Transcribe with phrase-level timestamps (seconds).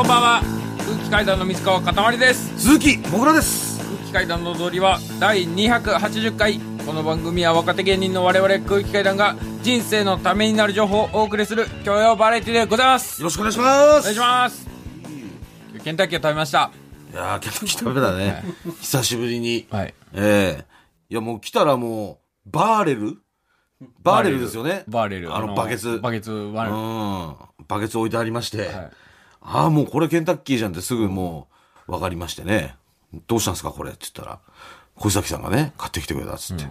[0.00, 0.42] こんばんは。
[0.78, 2.58] 空気階段の水川かたまりです。
[2.58, 3.78] 鈴木もぐらです。
[3.84, 6.58] 空気階段の踊りは第280回。
[6.86, 13.20] この番組は若手芸人の我々空気階段が人生のためになる情報をお送りする教養バラエティでございます。
[13.20, 14.00] よろしくお願いします。
[14.00, 14.66] お願いします。
[15.84, 16.70] ケンタッキーを食べました？
[17.12, 18.42] いやーケンタッキー食べたね。
[18.80, 19.66] 久しぶりに。
[19.70, 19.94] はい。
[20.14, 20.64] ええ。
[21.10, 23.18] いやもう来たらもうバーレル？
[24.02, 24.82] バーレルですよね。
[24.88, 25.36] バーレル。
[25.36, 25.98] あのバケツ。
[25.98, 28.90] バケツバケツ置いてありまして、はい
[29.40, 31.48] ああもうこれケンタッキーじゃんってすぐも
[31.88, 32.76] う分かりましてね。
[33.26, 34.40] どうしたんですかこれって言ったら。
[34.96, 36.64] 小崎さんがね買ってきてくれたっつって、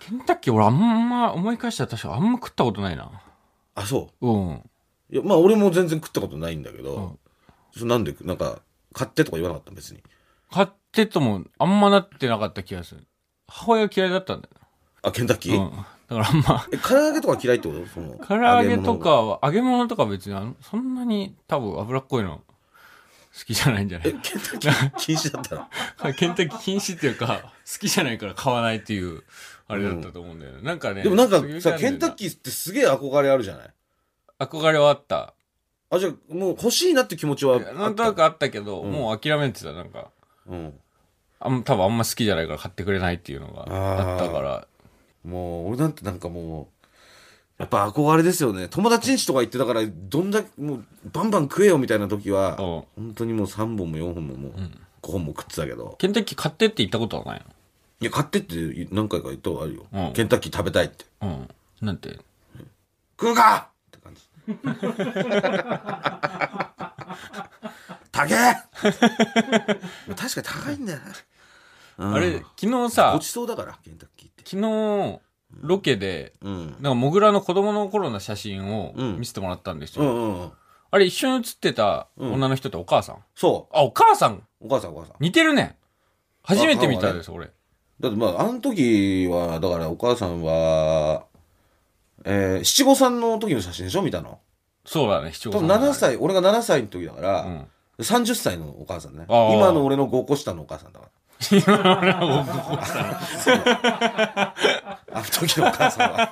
[0.00, 3.10] ケンタッキー俺あんま思い返したら確かあんま食ったことないな。
[3.76, 4.30] あそう？
[4.30, 4.54] ん。
[4.54, 4.62] う
[5.10, 7.18] いやまあ俺も全然食ったことないんだけど、
[7.72, 8.60] それなんでなんか
[8.92, 10.02] 買ってとか言わなかった別に。
[10.50, 13.06] 買ってともあんまなってなかった気がする。
[13.46, 14.54] 母親嫌いだったんだよ。
[15.02, 15.72] あケンタッキー、うん
[16.08, 16.66] だからあんま。
[16.72, 17.86] え唐揚げとか嫌いってこと？
[17.86, 22.42] その唐揚げと物かは揚げ物とか別にあのそんなに多分脂っこいの
[23.38, 24.14] 好きじゃないんじゃない？
[24.14, 25.68] ケンタッキー禁止だった
[26.04, 29.24] ら ケンタッキー禁止っていうか好きじゃないから買わないっていう
[29.68, 33.70] あれだったと思うんだよね、なんかねでもなんかさケンタッキーってすげえ憧れあるじゃない？
[34.38, 35.34] 憧れはあった。
[35.90, 37.58] あじゃあもう欲しいなって気持ちは？
[37.58, 40.10] なんとなくあったけど、もう諦めてたなんか。
[40.48, 40.74] うん。
[41.38, 44.66] あん多分あんま好きじゃないから買ってくれないっていうのがあったから
[45.26, 46.68] もう俺なんてなんかも
[47.58, 48.68] うやっぱ憧れですよね。
[48.68, 52.56] 友達ん家とか行ってだからどんだけもうバンバン食えよみたいな時はうん。
[52.56, 54.52] 本当にもう3本も4本ももう
[55.02, 55.96] 5本も食ってたけど。
[55.98, 57.42] ケンタッキー買ってって言ったことはない
[58.00, 58.54] いや買ってって
[58.90, 60.12] 何回か言ったことあるよ、うん。
[60.12, 61.06] ケンタッキー食べたいって。
[61.22, 61.48] の
[61.80, 61.86] うん。
[61.86, 62.18] なんて？
[63.18, 63.70] 食うか！
[63.86, 64.28] って感じ。
[68.12, 68.54] 高え！
[70.14, 71.04] 確かに高いんだよね、
[71.98, 72.14] うん。
[72.14, 75.20] あれ昨日さごちそうだからケンタッキーって昨日
[75.60, 76.66] ロケでうん。
[76.72, 79.18] なんかモグラの子供の頃の写真をうん。
[79.18, 80.52] 見せてもらったんですよ、うんうんうん。
[80.90, 84.34] あれ一緒に写ってた女の人ってお母さん、そあお母さん？
[84.36, 85.16] うお母さんお母さん。
[85.20, 85.76] 似てるね。
[86.42, 87.50] 初めて見たです、俺。
[87.98, 91.24] だってまああの時はだからお母さんは
[92.24, 94.38] えー七五三の時の写真でしょ見たの？
[94.84, 97.66] そうだね七五多分7歳俺が7歳の時だから、うん。
[97.98, 99.24] 30歳のお母さんね。
[99.28, 99.54] あー。
[99.54, 101.12] 今の俺の5個下のお母さんだから
[105.12, 106.30] あの時のお母さんは。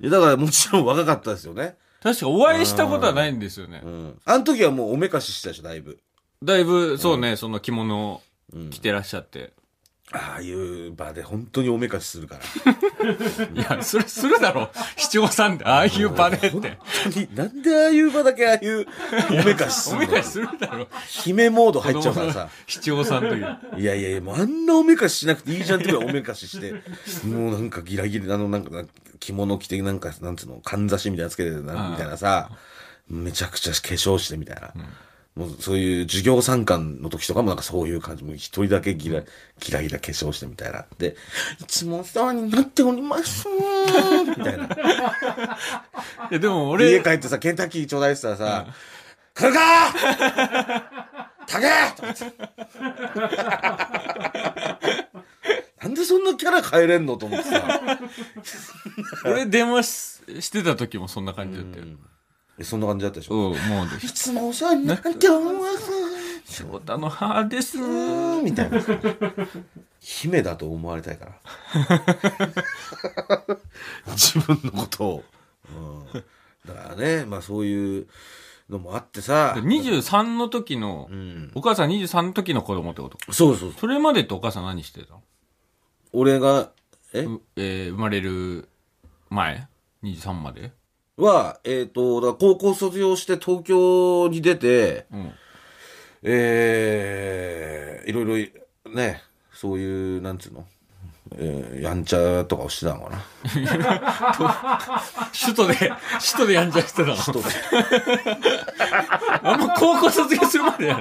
[0.00, 1.76] いやだからもちろん若かったですよね。
[2.02, 3.80] 確かお会いしたことはないんですよね。
[3.84, 4.20] うん。
[4.24, 5.98] あの時はもうおめかししてたでしょだいぶ。
[6.42, 8.22] だいぶそうね、その着物を
[8.70, 9.52] 着てらっしゃって、
[10.12, 12.72] ああいう場で本当におめかしするから。
[13.62, 14.70] いやそれするだろ。
[14.96, 16.48] 七五三でああいう場でって。
[16.50, 16.62] 本
[17.12, 18.86] 当になんでああいう場だけああいう
[19.30, 20.88] おめかしすおるのめかしするだろ。
[21.08, 22.48] 姫モード入っちゃうからさ。
[22.66, 26.74] 七五三の時いやいやいや、もうあんなおめかししなくていいじゃんってぐらいおめかしして、
[27.26, 28.84] もうなんかギラギラ、あのなんか
[29.20, 32.50] 着物着て、なんか、なんつうの、かんざしみたいなのつけてな、みたいなさ、
[33.08, 34.74] めちゃくちゃ化粧してみたいな。
[35.36, 39.22] もうそういう授業参観の時とかもなんかそういう感じ、もう一人だけギラ、
[39.58, 40.86] ギラギラ化粧してみたいな。
[40.96, 41.16] で、
[41.60, 43.48] いつもお世話になっております。
[44.28, 44.64] みたいな。
[46.30, 48.66] いやでもで家俺帰ってさ、ケンタッキーちょうだいって言ったらさ、
[49.34, 49.92] 来るか
[51.48, 51.66] たけ
[51.96, 52.32] とか言って。
[55.82, 58.00] なんでそんなキャラ変えれんのと思ってさ。
[59.24, 61.84] 俺電話ししてた時もそんな感じだったよ。
[61.86, 62.13] え
[62.62, 63.34] そんな感じだったでしょ？
[63.34, 65.90] うん、もういつもお世話になっております。
[66.46, 68.80] 翔太の母ですみたいな。
[69.98, 71.32] 姫だと思われたいから。
[74.14, 75.24] 自分のことを。
[76.14, 76.24] うん
[76.66, 78.06] だからね、まあそういう
[78.70, 79.54] のもあってさ。
[79.58, 81.50] 23の時の、うん。
[81.54, 83.18] お母さん23の時の子供ってこと？
[83.32, 83.80] そうそうそう。
[83.80, 85.22] それまでってお母さん何してたの？
[86.12, 86.70] 俺が、
[87.12, 87.24] え？
[87.24, 88.68] うえー生まれる
[89.28, 89.66] 前
[90.02, 90.72] ?23 まで？
[91.16, 95.32] は、えっ、と、だから高校卒業して東京に出て、うん。
[96.22, 98.52] えー、いろい
[98.84, 99.22] ろね、
[99.52, 100.66] そういう、なんつうの、
[101.36, 103.24] えー、やんちゃとかをしてたのかな。
[105.32, 105.92] 首都で、首
[106.38, 107.14] 都でやんちゃしてたの？
[107.16, 107.40] 人で
[109.42, 110.94] あんま高校卒業するまで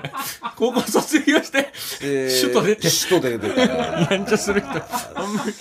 [0.55, 1.71] 高校卒業して、
[2.01, 3.59] えー首都出て首都で出て
[4.13, 4.69] やんちゃする人。
[4.69, 5.53] あんまり。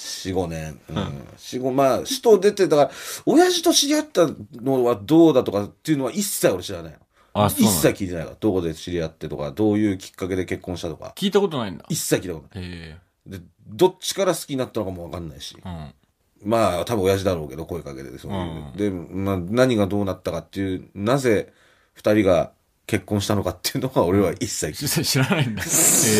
[0.00, 0.80] 4、5年。
[0.88, 0.96] うん。
[0.96, 2.90] 4、5、まあ、首都出て、だから、
[3.26, 4.28] 親父と知り合った
[4.60, 6.98] のはどうだとかっていうのは一切俺知らない
[7.32, 8.36] あそうなんだ切聞いてないから。
[8.38, 11.12] どこで知り合ってとか、どういうきっかけで結婚したとか。
[11.16, 11.84] 聞いたことないんだ。
[11.88, 12.68] 一切聞いたことない。
[12.70, 15.56] えで、どっちから好きになったのかもわかんないし。
[15.64, 15.94] えうん。
[16.42, 18.34] まあ、多分親父だろうけど、声かけて、そうい
[18.74, 18.76] う。
[18.76, 21.52] で、まあ、何がどうなったかっていう、なぜ
[21.92, 22.52] 二人が
[22.90, 25.62] 結婚したのかっていうのは俺は一切知知らないんだ。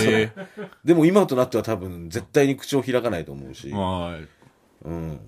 [0.07, 0.47] ええ
[0.85, 3.67] でも今となっては多分絶対に口を開かないと思うし。
[3.71, 4.19] まあ、
[4.85, 5.19] うん。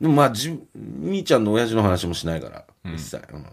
[0.00, 2.64] でもまあ、じ、みーちゃんの親父の話もしないから。
[2.94, 3.22] 一切。
[3.30, 3.46] うん。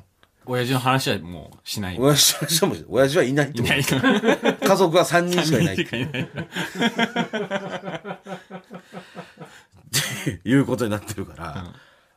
[0.45, 1.98] 親父の話はもうしない。
[2.00, 3.74] 親父はもう親父はいないってこと。
[4.66, 6.22] 家族は3人しかいないしかいない。
[6.24, 6.28] っ
[10.24, 11.74] ていうことになってるから。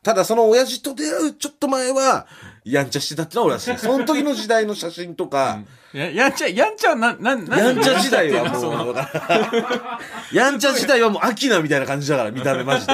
[0.07, 2.27] ただその親父と出会うちょっと前は、
[2.63, 3.75] やんちゃしてたってのは俺は知る。
[3.77, 5.59] その時の時代の写真とか、
[5.91, 8.95] ややんちゃ、やんちゃはな、な、な、やんちゃ時代はもう、
[10.33, 12.93] やんちゃ時代はもう秋菜みたいな感じだから、見た目マジで。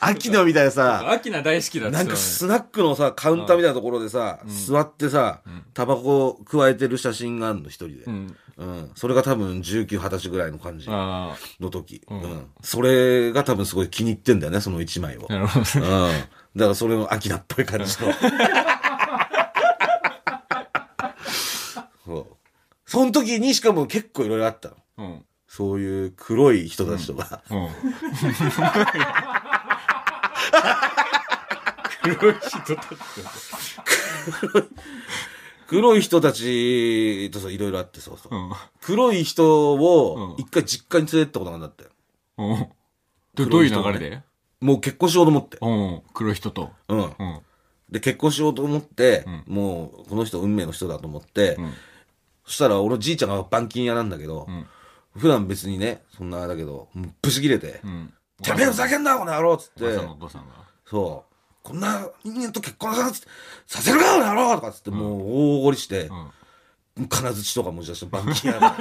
[0.00, 5.42] 秋菜みたいなさ、アキナ大好きだっなんかスナックのさ、カウンターみたいなところでさ、座ってさ、
[5.74, 8.04] タバコ加えてる写真があるの、一人で。
[8.06, 8.36] うん。
[8.58, 8.90] うん。
[8.94, 12.02] それが多分19、20歳ぐらいの感じあの時。
[12.08, 12.46] うん。
[12.62, 15.32] それが多分すごい気に入ってんだよね、その一枚をあ、。
[15.32, 15.64] なるほど。
[15.80, 16.10] うん。
[16.56, 18.12] だからそれの秋菜っぽい感じの。
[22.06, 22.26] そう。
[22.86, 24.76] その時にしかも結構いろいろあったの。
[24.98, 25.24] うん。
[25.48, 27.42] そういう黒い人たちとか。
[27.50, 27.68] うん。
[32.02, 32.78] 黒い人たち
[35.66, 38.34] 黒い人たちとさ、いろいろあって、そうそう。
[38.34, 38.52] うん。
[38.80, 41.90] 黒い人をうん一回実家に連れてったことがあったよ。
[42.38, 42.68] うん。
[43.34, 44.22] どどういう流れで？
[44.60, 45.58] もう結婚しようと思って。
[45.60, 46.02] うん。
[46.14, 46.70] 黒い人と。
[46.88, 46.98] うん。
[46.98, 47.40] うん。
[47.90, 51.72] で、結婚しようと思って、うんもう、この人運命の人だと思って、うん。
[52.44, 54.66] そしたら、俺のじいちゃんが板金屋なんだけど、うん。
[55.16, 58.12] 普段別にね、そんなあれだけど、もうブチ切れて、うん。
[58.42, 59.80] てめえふざけんな、この野郎っつって。
[60.88, 63.12] そう、こんな人間と結婚さ
[63.66, 67.08] させるか、この野郎とかっつって、もう大怒りして、うん。
[67.08, 68.74] 金槌とか持ち出して、板金屋が、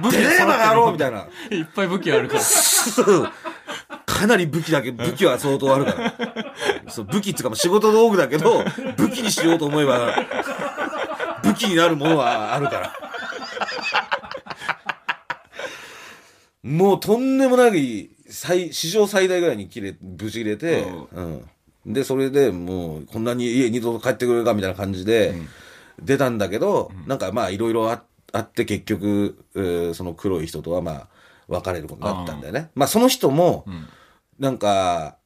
[0.00, 1.26] 武てめえバカ野郎みたいな。
[1.50, 2.42] いっぱい武器あるから。
[4.06, 6.14] かなり武器だけ、武器は相当あるから。
[6.88, 8.64] そう武器っていうか、仕事道具だけど、
[8.96, 10.14] 武器にしようと思えば、
[11.42, 13.05] 武器になるものはあるから。
[16.66, 20.82] もうとんでもない、最、史上最大ぐらいに切れ、ぶち切れて、
[21.12, 21.48] うん。
[21.86, 25.36] で、それでもう、こんなに家二度と帰ってくれるかみたいな感じで、
[26.02, 28.02] 出たんだけど、なんかまあ、いろいろあ
[28.32, 31.08] あって、結局、えーその黒い人とはまあ、
[31.46, 32.70] 別れることになったんだよね。
[32.74, 33.86] まあ、その人も、うん。
[34.40, 35.18] なんか、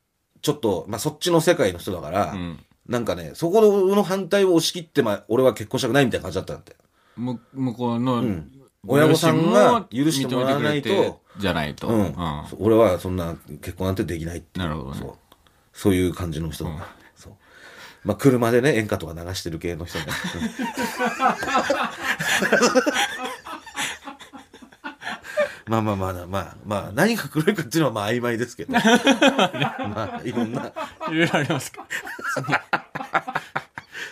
[0.42, 2.58] ちょっと、まあ、そっちの世界の人だから、うん。
[2.86, 6.76] なんかね、そこの反対を押し切って、まあ、俺は結婚したくないみたいな感じだったんだよ。
[7.16, 8.50] む向こうの、ん
[8.86, 11.88] 親御さんが許してもらわないとじゃないと。
[11.88, 12.04] うん。
[12.06, 14.60] うん俺はそんな結婚なんてできないって。
[14.60, 15.14] なるほどねそう。
[15.72, 16.86] そういう感じの人だから。
[17.16, 17.32] そう。
[18.04, 20.06] まあ、車でね、演歌とか流してる系の人ね。
[25.66, 28.72] まあまあまあまあまあ、何が黒いかっていうのはまあ曖昧ですけど。
[28.74, 30.72] まあ、いろんな。
[31.10, 31.86] いろいろありますか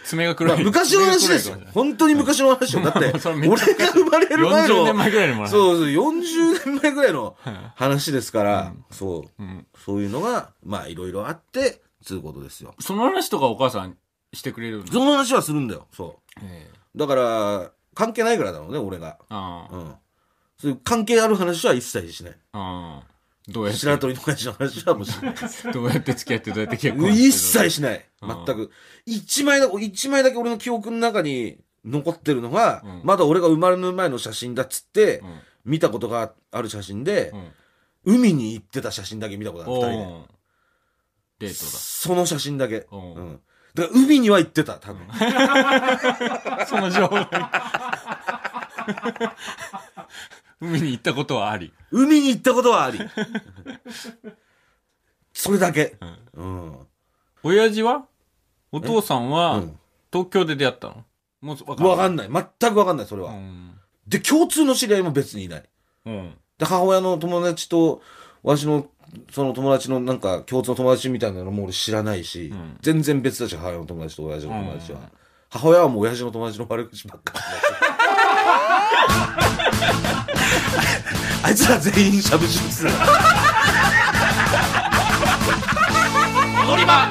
[0.08, 0.56] 爪が黒い。
[0.56, 1.58] まあ、昔の話ですよ。
[1.74, 2.82] 本当に昔の話よ。
[2.82, 4.74] だって、 俺が生まれる前の。
[4.76, 7.36] 40年前ぐらいのそうそう、40年前ぐらいの
[7.74, 12.74] 話ですから、そう、んそういうのが、まあ、いろいろあって、つうことですよ。
[12.80, 13.98] その話とかお母さん
[14.32, 14.86] してくれるの？
[14.86, 15.86] その話はするんだよ。
[15.94, 16.98] そええう。
[16.98, 19.18] だから、関係ないからだろうね、俺が。
[19.28, 19.94] あうん。
[20.58, 22.36] そういう関係ある話は一切しない。
[22.52, 22.58] あ。
[22.58, 23.17] ああ。
[23.48, 23.80] どうやって？
[23.80, 25.72] 白鳥の親父の話はもうしない。
[25.72, 28.08] どうやって付き合ってどうやって結婚して一切しない。
[28.22, 28.70] うん全く。
[29.06, 37.30] 一枚だ、一枚だけ俺の記憶の中に残ってるのが、うんまだ俺が生まれる前の写真だっつって、うん見たことがある写真で、
[38.04, 38.14] うん。
[38.16, 40.22] 海に行ってた写真だけ見たことある、二人ー
[41.40, 42.86] デーその写真だけ。
[42.90, 43.40] おううん。
[43.74, 45.06] だから海には行ってた、多分。
[46.66, 47.50] その情報が。
[50.60, 51.72] 海に行ったことはあり。
[51.90, 52.98] 海に行ったことはあり。
[55.32, 55.96] それだけ。
[56.34, 56.76] うん。
[57.42, 58.06] 親父は？
[58.72, 59.58] お父さんは？
[59.58, 59.78] うん
[60.10, 61.04] 東京で出会ったの？
[61.42, 62.28] もうわかんわかんない。
[62.60, 63.32] 全くわかんない、それは。
[63.32, 63.78] うん。
[64.06, 65.64] で、共通の知り合いも別にいない。
[66.06, 66.34] うん。
[66.58, 68.00] で、母親の友達と、
[68.42, 68.86] 私の、
[69.30, 74.98] その友達のなんか共通の友達みたいなのも俺知らないし、ん全然別だし、母親の友達と親父の友達は。
[75.00, 75.06] うん
[75.50, 77.40] 母親はもう親父の友達の悪口ばっかり。
[81.48, 82.90] あいつら全員しゃぶしぶつだ
[86.68, 87.08] 踊り場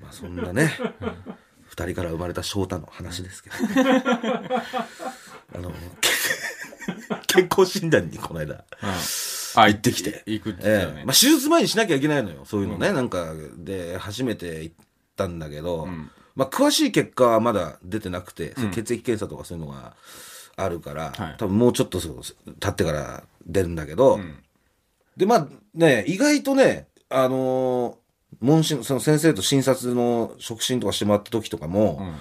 [0.00, 0.70] まあそんなね、
[1.64, 3.56] 二人から生まれた翔太の話ですけど。
[5.56, 5.72] あの、
[7.26, 8.64] け健康診断にこの間、
[9.56, 10.22] あ、行ってきて。
[10.26, 11.14] 行くって言ったよねええまあ、。
[11.14, 12.44] 手術前にしなきゃいけないのよ。
[12.44, 12.92] そういうのね。
[12.92, 14.76] なんか、で、初めて行っ
[15.16, 16.08] たんだけど、ん
[16.38, 18.70] まあ、詳しい結果はまだ出てなくて、うん。
[18.70, 19.96] 血液検査とかそういうのが
[20.56, 21.34] あるから、はい。
[21.36, 22.20] 多分もうちょっとそう
[22.60, 24.36] 経ってから出るんだけど、うん。
[25.16, 27.94] で、まあね、意外とね、あのー
[28.40, 32.14] 問診、その先生と診察の触診とかしてもらった時とかも、うん。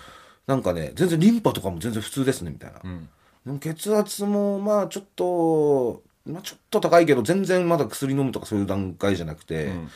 [0.47, 2.79] なんかね、全然リンパとかも全然普通ですね、みたいな。
[2.83, 3.09] うん。
[3.45, 9.89] でも血圧もまあちょっと、まあ、ちょっと高いけど全然まだ薬飲むとかそういう段階じゃなくて、ん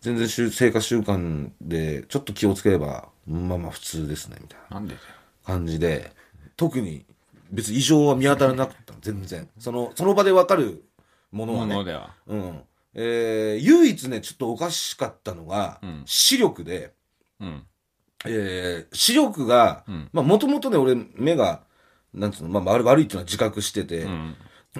[0.00, 5.06] 全然生活習慣でちょっと気をつければまあまあ普通ですねみたいななんでだよ。
[5.44, 6.12] 感じで
[6.56, 7.04] 特に
[7.50, 9.48] 別に異常は見当たらなかったの全然。
[9.58, 10.84] そのその場で分かる
[11.32, 11.74] ものはね。
[11.74, 12.14] ものでは。
[12.26, 12.60] うん。
[12.94, 16.02] えー唯一ねちょっとおかしかったのが、うん。
[16.06, 16.92] 視力で、
[17.40, 17.66] うん。
[18.26, 21.62] えー視力がもともとね俺目が
[22.14, 24.36] なんつうの、まあ、悪悪いっていうのは自覚してて、うん。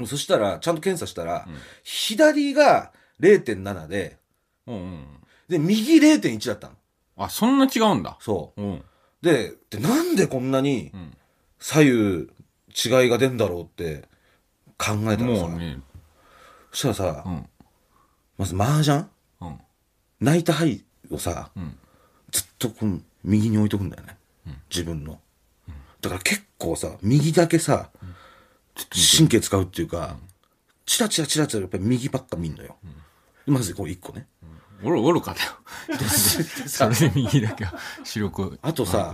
[0.07, 1.55] そしたらちゃんと検査したら、うん。
[1.83, 4.20] 左が0.7で
[4.71, 5.07] うんうん。
[5.49, 6.75] で右0.1だったの。
[7.17, 8.17] あそんな違うんだ。
[8.21, 8.62] そう。
[8.62, 8.75] ん。
[8.77, 8.85] う
[9.23, 11.17] ででなんでこんなにうん
[11.59, 12.29] 左右
[13.03, 14.09] 違いが出んだろうって
[14.79, 15.81] 考えたらさ、もうね。
[16.73, 17.49] そしたらさ、うん。
[18.39, 19.07] まず麻雀？
[19.41, 19.59] うん。
[20.21, 21.77] 泣いた牌をさ、うん。
[22.31, 24.17] ずっとこの右に置いとくんだよね、
[24.71, 25.21] 自分の、
[26.00, 27.91] だから結構さ右だけさ、
[29.17, 30.17] 神経使うっていうか、
[30.87, 32.77] チラチラチラチラやっぱり右ばっか見んのよ、
[33.47, 34.27] まずこう一個ね、
[34.83, 35.51] 愚愚かだよ。
[36.67, 39.13] それで右だけは視力あとさ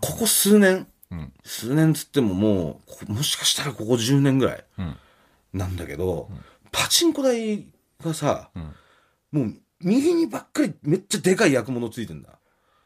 [0.00, 1.32] ここ数年うん。
[1.44, 4.96] 数年つってももうこもしかしたらここ10年ぐらいうん。
[5.52, 6.28] なんだけど、
[6.70, 7.66] パチンコ台
[8.02, 8.74] がさ、うん。
[9.32, 12.38] もう右にばっかりめっちゃでかい薬物ついてんだ。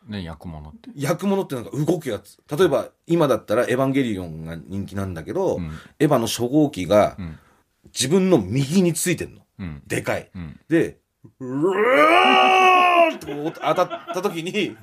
[0.06, 0.90] ね焼くものって。
[0.94, 2.38] 薬物ってなんか動くやつ。
[2.56, 5.70] 例えば今だったら「エヴァンゲリオン」が人気なんだけど、うん。
[5.98, 7.38] エヴァの初号機がうん。
[7.86, 9.42] 自分の右についてんの。
[9.58, 9.82] うん。
[9.86, 10.30] でかい。
[10.34, 10.60] うん。
[10.68, 10.98] で
[11.40, 14.76] うーってこう当たった時に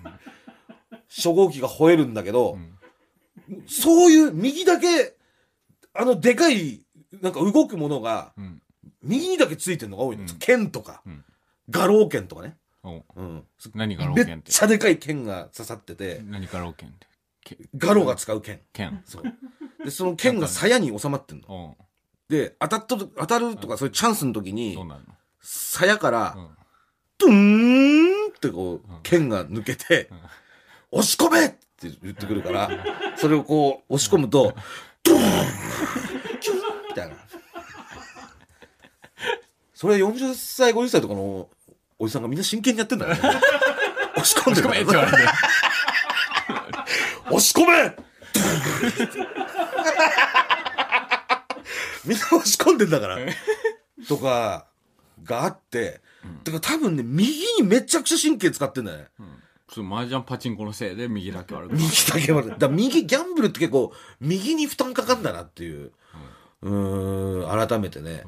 [1.10, 2.58] 初号機が吠えるんだけど、
[3.66, 5.16] そういう右だけ
[5.94, 6.82] あのでかい
[7.22, 8.62] なんか動くものがうん。
[9.04, 10.28] 右にだけついてるのが多いの、うん。
[10.40, 11.24] 剣とか、うん。
[11.70, 13.22] 画廊剣とかね、おう。
[13.22, 13.44] ん、
[13.76, 16.22] 何が老めっ剣ってちゃでかい剣が刺さってて。
[16.26, 17.08] 何か老剣って？
[17.42, 18.60] けガロが使う剣。
[18.74, 19.02] 剣。
[19.06, 19.24] そう。
[19.86, 21.78] でその剣が鞘に収まってんの。
[22.28, 25.02] で当たったと当たるとかそういうチャンスの時にそうなの？
[25.42, 26.50] 鞘からうん。
[27.20, 29.02] ドゥーンってこううん。
[29.04, 30.10] 剣が抜けて
[30.92, 31.46] 押し込め!
[31.46, 31.58] って
[32.02, 32.70] 言ってくるから
[33.18, 34.54] それをこう押し込むと
[35.04, 35.22] ドゥーン!
[36.40, 36.58] キュン
[36.90, 37.16] みたいな。
[39.74, 41.50] それ40歳50歳とかの
[42.00, 43.20] おじさんがみんな真剣にやってんだよね。
[44.16, 45.18] 押し込んでごめんってる言われて
[47.28, 47.96] 押し込め!
[52.06, 53.18] みんな押し込んでんだから。
[54.08, 54.68] とか、
[55.24, 56.02] があって、
[56.44, 59.06] だから多分ね、右にめちゃくちゃ神経使ってんだよね。
[59.70, 62.42] ちょっと麻雀パチンコのせいで右だけ悪く右だけは。
[62.42, 65.92] だから右、ギャンブルって結構、右に負担かかんだなっていう、
[66.62, 68.24] うーん、改めてね、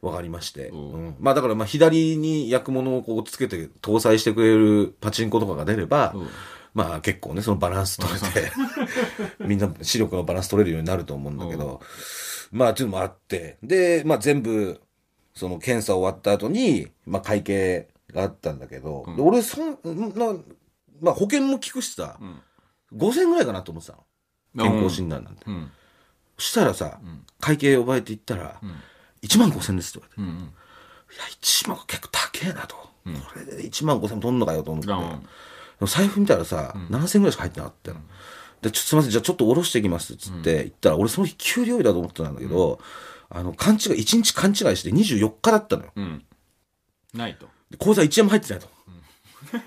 [0.00, 0.68] わかりまして。
[0.68, 0.92] うん。
[0.92, 1.16] うん。
[1.18, 6.28] まあだから、まあ左に薬物をこうつけて搭載してくれるパチンコとかが出れば、うん。
[6.74, 8.52] まあ結構ね、そのバランス取れて、
[9.40, 11.80] みんな視力のバランス取れるようになると思うんだけど、
[12.52, 14.80] まあっていうのもあって、で、まあ全部、
[15.36, 19.16] その検査終わった後に、まあ会計があったんだけど、うん。
[19.16, 20.32] で俺そんな、
[21.00, 22.40] まあ保険も効くしさ、うん。
[22.98, 24.04] 5000円ぐらいかなと思ってたの。
[24.64, 25.42] 健康診断なんて。
[25.46, 25.70] うん。
[26.38, 27.26] そしたらさ、ん。
[27.38, 28.70] 会計呼ばれて行ったら、うん。
[29.22, 30.44] 1万5000円ですって言われて、うんうん。
[30.44, 32.76] いや、1万結構高えなと。
[32.76, 32.90] こ
[33.36, 35.86] れで1万5000円取んのかよと思って。
[35.86, 37.98] 財布見たらさ、7000円ぐらいしか入ってなかったよ。
[38.62, 42.80] で、ちょっとすみません、じゃあちょっと下ろしてきますっつって言ったら、俺その日給料日だと思ってたんだけど、
[43.28, 45.92] あの、勘違い、1日勘違いして24日だったのよ。
[45.96, 46.24] うん
[47.14, 48.68] ないとで口座1円も入ってないと。
[48.76, 49.62] ま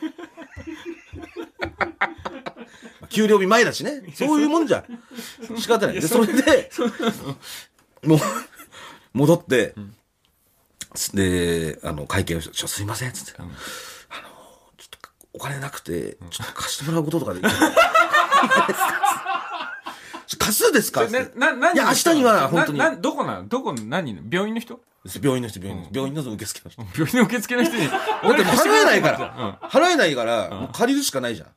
[3.04, 4.04] あ給料日前だしね。
[4.14, 4.86] そういうもんじゃ。
[5.58, 5.96] 仕方ない。
[5.96, 6.70] で、それで、
[8.04, 8.20] もう、
[9.14, 9.74] 戻って、
[11.14, 13.34] で、あの、会計をして、ちょ、すいません、つって。
[13.40, 18.80] あの、ちょっと、お金なくて、ちょっと貸してもらうこととかできないちょ貸す
[20.74, 21.08] ですか？
[21.08, 22.78] な、な、何いや、明日には本当に。
[22.80, 23.48] な、などこなの？
[23.48, 24.22] どこの、何の？
[24.30, 24.80] 病院の人？
[25.22, 26.82] 病院の人、病院の人、病院の受付の人。
[26.82, 27.88] 病院の受付の人に。
[27.90, 28.00] だっ
[28.36, 29.20] て払えないかうん。
[29.20, 31.50] ら、払えないから、もう借りるしかないじゃん。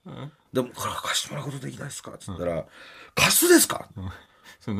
[0.52, 2.12] でも、これ貸してもらうことできないですか？
[2.18, 2.64] つったら、
[3.14, 3.88] 貸すですか？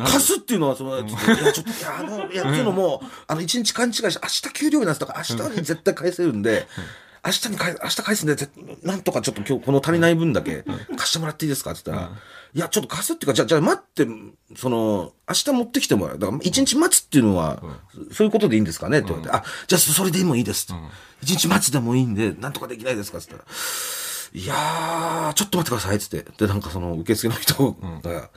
[0.07, 6.69] 貸すっていうのは、その、ちょっといや、ちょっと、いや、あの、いや、っていうのも、あの、一日勘違いして、明日給料日なんですとか、明日に絶対返せるんで、
[7.25, 8.51] 明日に返、明日返すんで、絶
[8.83, 10.65] なんとかちょっと今日この足りない分だけ
[10.97, 11.71] 貸してもらっていいですか？
[11.71, 12.11] って言ったら、
[12.55, 14.07] いや、ちょっと貸すっていうか、じゃあ、じゃあ待って、
[14.57, 16.19] その、明日持ってきてもらう。
[16.19, 17.63] だから、一日待つっていうのは、
[18.13, 18.99] そういうことでいいんですかね？
[18.99, 20.67] って言われて、あ、じゃあ、それでもいいです。
[21.23, 23.19] 一日待つでもいいんで、なんとかできないですか？
[23.19, 23.53] って言ったら、
[24.35, 25.97] いやー、ちょっと待ってください。
[25.97, 26.25] っつって。
[26.37, 28.31] で、なんかその受付の人が、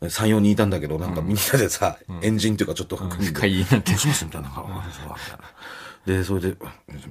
[0.00, 3.18] 3、4人いたんだけど、なんかみんなでさ、エンジンっていうかちょっと組ん。
[3.18, 3.90] で、会議になって。
[3.90, 4.24] どうします？
[4.24, 4.50] みたいな。
[6.06, 6.58] で、それで、うん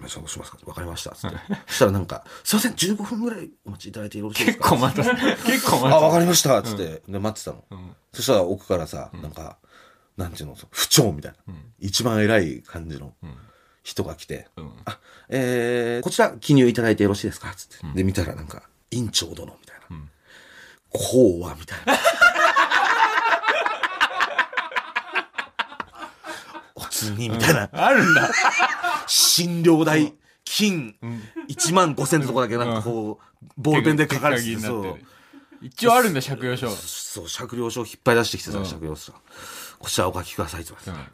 [0.10, 1.12] そうしますかわかりました。
[1.12, 1.38] つって。
[1.67, 4.72] そしたらなんか、すいません、15分ぐらいお待ちいただいてよろしいですか？
[4.72, 5.15] 結構待た、
[5.46, 6.62] 結構あ、待わかりました。
[6.63, 7.79] つって、で、待ってたの。
[7.79, 9.58] んそしたら奥からさ、なんか、
[10.17, 13.13] なんていうの、不調みたいな、一番偉い感じの
[13.84, 14.98] 人が来て、うんあ、
[15.29, 17.53] えー、こちら記入いただいてよろしいですか？
[17.55, 17.77] つって。
[17.96, 19.98] で、見たらなんか、院長殿みたいな。
[20.91, 21.93] こうは、みたいな。
[26.75, 27.69] おつに、みたいな。
[27.72, 28.29] あるんだ。
[29.10, 30.13] 診療代、
[30.46, 30.96] 金、
[31.50, 35.00] 1万5千のとこだけなんかこう、ボールペンで書かれてて、そう
[35.62, 36.70] 一応あるんだ、借用書。
[36.70, 39.13] そう、借用書を引っ張り出してきてさ、うん借用書。
[39.80, 41.10] こちらお書きくださいって言われ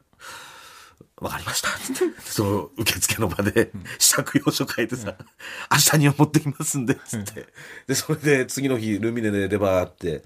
[1.21, 1.69] わかりました。
[1.69, 3.71] つってその受付の場で、
[4.15, 5.15] 借用書書いてさ、
[5.71, 7.47] 明日には持ってきますんで、つって。
[7.87, 10.21] で、それで次の日、ルミネでレバーあって、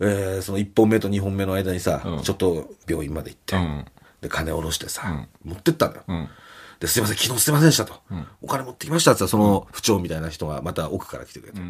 [0.00, 3.84] えーその1本目と2本目の間にさ、うんちょっと病院まで行って、うん。
[4.20, 6.28] で、金下ろしてさ、持ってったんだよ。
[6.74, 6.78] うん。
[6.80, 8.02] で、すいません、昨日すいませんでしたと。
[8.42, 11.60] お金持ってきましたって言ったら、その不調みたいな人がまた奥から来てくれて。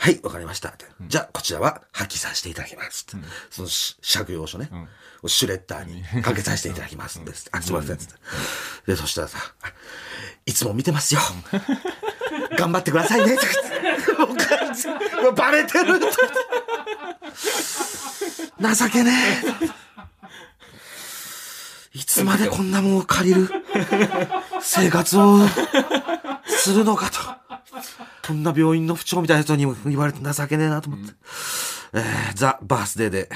[0.00, 0.86] はい、わかりましたって。
[1.08, 3.26] じゃあ、こちらは破棄させていただきますって。
[3.50, 4.70] そのし借用書ね、
[5.26, 7.48] シュレッダーにかけさせていただきますんです。
[7.50, 7.96] あ、すいません。
[7.96, 8.14] つって。
[8.86, 9.72] で、そしたらさ、あ
[10.46, 11.20] いつも見てますよ。
[12.56, 13.34] 頑張ってくださいね。
[13.34, 16.06] って言ってもう完全もうバレてるって
[18.76, 19.12] 情けね
[19.64, 19.87] え。
[21.98, 23.48] いつまでこんなもんを借りる？
[24.62, 25.40] 生活を
[26.46, 27.18] するのかと。
[28.24, 31.12] こんな病院の不調みたいな人に言われて情けねえなと思って。
[31.94, 33.28] えーザ・バースデーで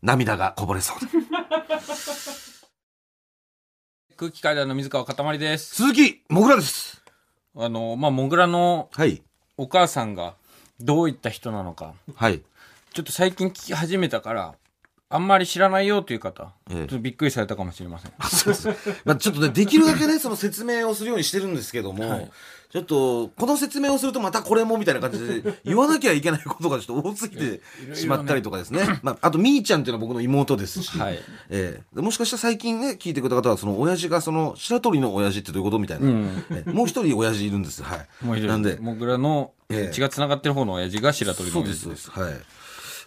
[0.00, 0.96] 涙がこぼれそう。
[4.16, 5.74] 空気階段の水川かたまりです。
[5.74, 7.02] 鈴木もぐらです。
[7.56, 9.22] あの、まあ、もぐらのはい。
[9.58, 10.36] お母さんが
[10.80, 12.40] どういった人なのか、はい。
[12.94, 14.54] ちょっと最近聞き始めたから、
[15.12, 18.12] あんまり知らないよという方、ええちょっとびっくりされたかもしれません。
[18.30, 18.68] そうです。
[19.04, 22.30] まあちょっとね、できるだけね、その説明をするようにしてるんですけども、はい
[22.72, 28.98] ちょっと、この説明をするとまたこれもみたいな感じで、言わなきゃいけないことがちょっと多すぎていろいろねしまったりとかですね。
[29.02, 31.18] まあ、あと、みーちゃんっていうのは僕の妹ですし、はい
[31.50, 36.06] ええでもしかしたら最近ね、聞いてくれた方は、その、親父がその、白鳥の親父ってどういうことみたいな。
[36.06, 37.82] うんええもう一人親父いるんです。
[37.82, 38.24] はい。
[38.24, 41.78] もう一人なんで、もぐらのええ血が繋がってる方の親父が白鳥の親父で。
[41.78, 42.10] そうですす。
[42.10, 42.32] はい。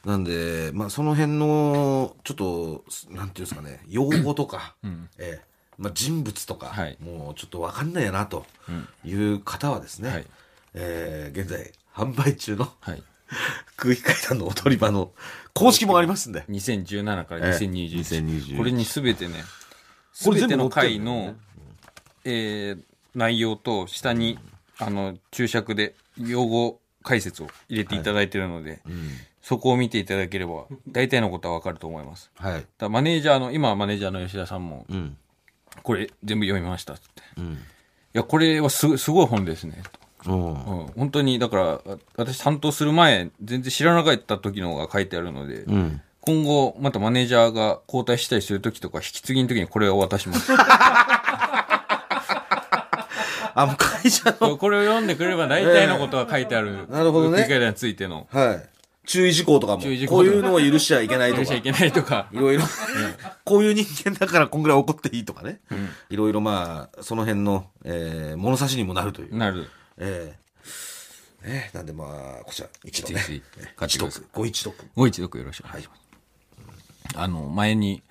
[0.05, 4.75] なんで、まあ、その辺の、ちょっと、なんていうんですかね、用語とか、
[5.17, 6.97] ええまあ、人物とか、はい。
[7.01, 8.45] もうちょっとわかんないやな、と
[9.03, 10.25] いう方はですね、はい。
[10.75, 13.03] えー現在、販売中のはい。
[13.75, 15.11] 空気階段の踊り場の
[15.53, 17.57] 公式もありますんで、2017からええ。
[17.57, 17.99] 2021。
[18.53, 19.43] 2021これにすべてね、
[20.13, 20.23] す。
[20.25, 21.35] これべての全部載って回のね、
[22.25, 22.83] えー
[23.15, 24.37] 内容と下に、
[24.77, 28.81] あの、注釈で用語解説を入れていただいているので、
[29.45, 32.31] そこを見ていただければ、大体のことはわかると思います。
[32.35, 32.65] はい。
[32.79, 35.15] だマネージャーの、今はマネージャーの吉田さんも、うん。
[35.83, 37.03] これ全部読みましたって。
[37.39, 37.59] いうん。
[38.13, 39.83] や、これはすすごい本ですね。
[40.23, 40.51] とうんう
[40.85, 46.01] ん、本当に、だから、あ私担当する前、全然知らなかった時のが書いてあるので、うん。
[46.21, 50.51] 今後、またマネージャーが交代したりする時とか、引き継ぎの時にこれを渡します。
[53.53, 56.87] あ、もう会社の、これを読んでくれれば大体のことが書いてある。
[56.89, 58.27] なるほどね理解についての。
[58.31, 58.74] はい。
[59.05, 59.91] 注意事項とかも、こう
[60.25, 61.61] いうのを許しちゃいけないとか許しちゃい。
[61.61, 62.27] けないとか。
[62.31, 62.63] いろいろ、
[63.43, 65.59] こういう人間だからこんぐらい怒っていいとかね。
[66.09, 69.35] いろいろまあ、その辺の、えー物差しにもなるという。
[69.35, 69.69] なる。
[69.97, 70.35] え
[71.43, 73.43] えねなんでまあ、こちら、一度ねぜひ、
[73.75, 74.23] 買ってください。
[74.33, 74.75] ご一読。
[74.95, 76.01] ご一読よろしくお願いします。
[77.15, 78.01] あの、前に、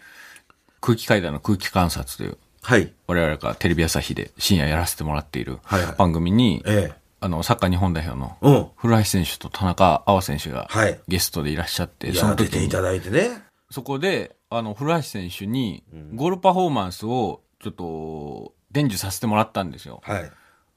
[0.80, 2.92] 空気階段の空気観察という、はい。
[3.06, 8.66] 我々がテレビ朝日で深夜やらせてもらっているはいはい番組に、ええあの、サッカー日本代表のうん。
[8.76, 13.42] 古橋選手と田中碧選手がはいゲストでいらっしゃって、その時に出ていただいてね。
[13.70, 15.84] そこで、あの、古橋選手に、
[16.14, 20.02] ゴールパフォーマンスを、ちょっと、伝授させてもらったんですよ。
[20.04, 20.30] はい。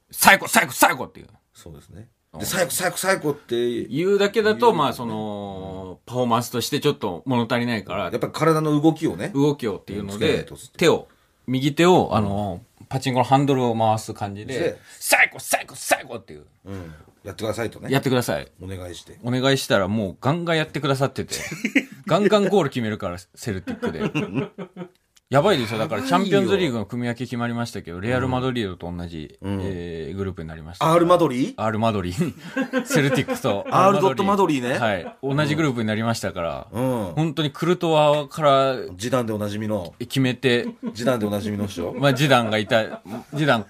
[0.10, 1.28] 最高最高最高っていう。
[1.54, 2.08] そうですね。
[2.40, 9.32] で、最後、最後、最後って、言うだけだと、まあ、その、パフォーマンスとしてちょっと物足りないからやっ、ぱり体の動きをね。
[9.36, 11.10] 動きをっていうので手を、
[11.48, 16.94] 右手を、あの、パチンコのハンドルを回す感じでで、最高最高最高っていう、うん。
[17.24, 17.92] やってくださいとね。
[17.92, 18.48] やってください。
[18.62, 19.18] お願いして。
[19.24, 21.36] お願いしたらもうガンガンやってくださってて、
[22.08, 24.90] ガンガンゴール決めるから、セルティックで。
[25.30, 25.78] やばいですよ。
[25.80, 30.90] だからチャンピオンズリーグの組み分け決まりましたけど、レアル・マドリードと同じ、えーグループになりました。
[30.90, 31.54] アールマドリー？
[31.58, 32.34] アール・マドリー。
[32.88, 35.16] セルティックとアールドットマドリーねはい。
[35.22, 37.06] 同じグループになりましたから、うん。
[37.13, 41.92] 本当にクルトワからジダンでおなじみの、決めて、ジダンでおなじみの人？
[42.00, 43.02] まあ、ジダンがいた、
[43.34, 43.66] ジダン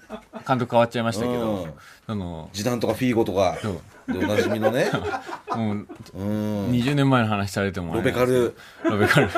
[0.46, 1.68] 監督変わっちゃいましたけうんど、
[2.06, 4.90] あの、ジダンとかフィーゴとかそうでおなじみのね。
[5.54, 6.70] もううん。
[6.70, 9.28] 20年前の話されてもロベカルロベカル。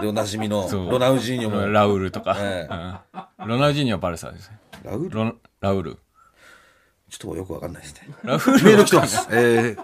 [0.00, 1.66] でおなじみのそうロナウジーニョも。
[1.66, 2.36] ラウルとか。
[2.38, 4.58] えうんロナウジーニョはバルサですね。
[4.84, 5.10] ラウル？
[5.10, 5.98] ロラウル。
[7.08, 8.08] ちょっとよくわかんないですね。
[8.24, 9.28] ラウルメール来てます。
[9.30, 9.78] えー、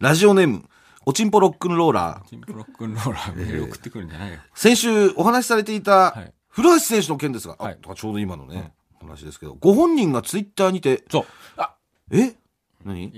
[0.00, 0.64] ラジオネーム、
[1.04, 2.28] おちんぽロックンローラー。
[2.28, 4.38] チンプロックンローラーメール送ってくるんじゃないよ。
[4.54, 11.24] 先週お話しされていたはい古橋選手の件ですが、あはいちょうど今のね、話ですけど、ご本人がツイッターにて、そう。
[11.56, 11.74] あ、
[12.10, 12.34] え？
[12.84, 13.12] 何？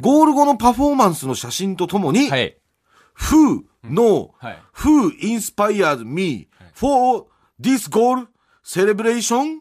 [0.00, 2.56] ゴール後のパフォーマンスの写真とともに、はい。
[3.18, 4.62] Who, No, はい。
[4.74, 7.26] Who inspired me for
[7.60, 8.26] this goal
[8.64, 9.60] celebration?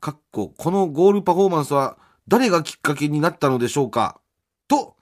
[0.00, 4.20] かっこ、このゴールパフォーマンスは誰がきっかけになったのでしょうか？
[4.66, 4.96] と、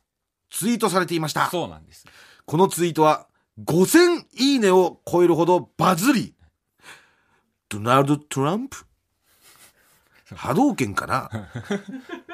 [0.50, 1.48] ツイートされていました。
[1.50, 2.06] そうなんです。
[2.44, 3.26] このツイートは
[3.64, 6.34] 5000いいねを超えるほどバズり、
[7.68, 8.84] ドナルド・トランプ
[10.34, 11.30] 波動拳かな？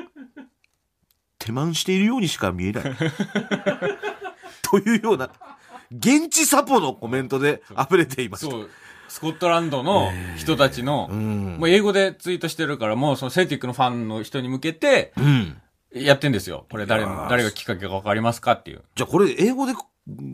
[1.42, 2.84] 手満しているようにしか見えない。
[4.62, 5.28] というような、
[5.90, 8.46] 現地サポのコメントで溢れています。
[8.46, 8.70] そう。
[9.08, 11.56] スコットランドの人たちの、うん。
[11.58, 15.60] もう英語でツイートしてるから、もうそのセルティックのファンの人に向けて、うん。
[15.92, 16.66] やってんですよ。
[16.70, 18.82] これ誰の、誰がきっかけかわかりますかっていう。
[18.94, 19.86] じゃあこれ英語でこ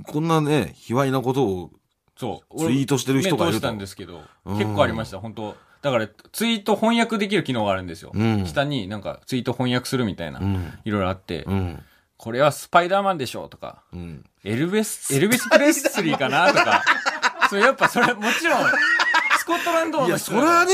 [0.06, 1.70] こんなね、卑猥なことを
[2.16, 2.58] そう。
[2.58, 8.10] ツイートしてる人がいるとしたんですけど、うん結構ありました、本当だから、ツイート翻訳できる機能があるんですよ。
[8.14, 10.78] うん下になんかツイート翻訳するみたいな、うん。
[10.84, 11.82] いろいろあって、うん。
[12.16, 14.24] これはスパイダーマンでしょとか、うん。
[14.44, 16.82] エルベス、エルベス・プレスリーかなとか、
[17.48, 18.64] そう、やっぱそれ、もちろん、
[19.38, 20.72] スコットランドいや、のそれはね、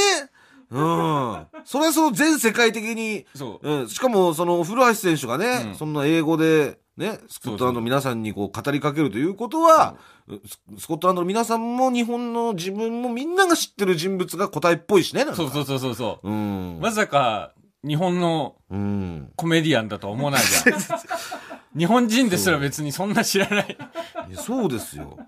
[0.71, 1.47] うん。
[1.65, 3.71] それはその全世界的に、そう。
[3.71, 9.97] うん、しかもその古橋選手がね、うんそんな英語でね、スコットランドの皆さんにこう語りかけるということは、
[10.47, 16.29] ススコットランドの皆さんも日本の自分もみんなが知ってる人物が答えっぽいしね、なんかそうそうそうそうそう。
[16.31, 16.79] うん。
[16.81, 17.53] まさか、
[17.83, 19.33] 日本のうん。
[19.37, 20.79] コメディアンだとは思わないじゃん。
[21.77, 23.77] 日本人ですら別にそんな知らない。
[24.31, 25.19] いやそうですよ。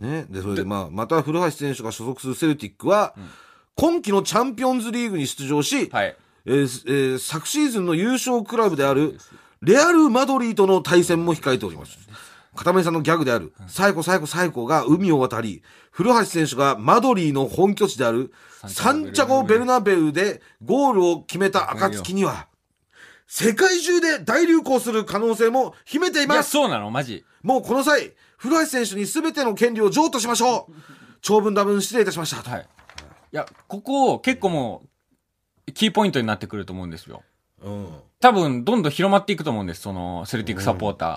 [0.00, 0.26] ね。
[0.28, 3.14] で、それでまあ、また古橋選手が所属するセルティックは、
[3.76, 6.16] 今季のチャンピオンズリーグに出場し、はい。
[6.44, 9.16] えーえー昨シーズンの優勝クラブである
[9.62, 11.96] レアル・マドリーとの対戦も控えております。
[12.54, 18.32] 片目さんのギャグである、サイコサイコサイコが海を渡り、古橋選手がマドリーの本拠地である
[18.66, 22.48] サンチャゴ・ベルナベウでゴールを決めた暁には、
[23.26, 26.50] 世界中で大流行する可能性も秘めていいや、ます。
[26.50, 27.24] そうなのマジ。
[27.42, 30.74] もうこの際、古橋選手に全ての権利を譲渡しましょう。
[31.22, 32.50] 長文多文失礼いたしました。
[32.50, 32.60] はい。
[33.32, 34.82] いや、ここ、結構も
[35.66, 37.22] う、キーポイントになってくると思うんですよ。
[37.62, 37.88] うん。
[38.22, 41.08] 多分、どんどん広まっていくと思うんです、その、セルティックサポーター。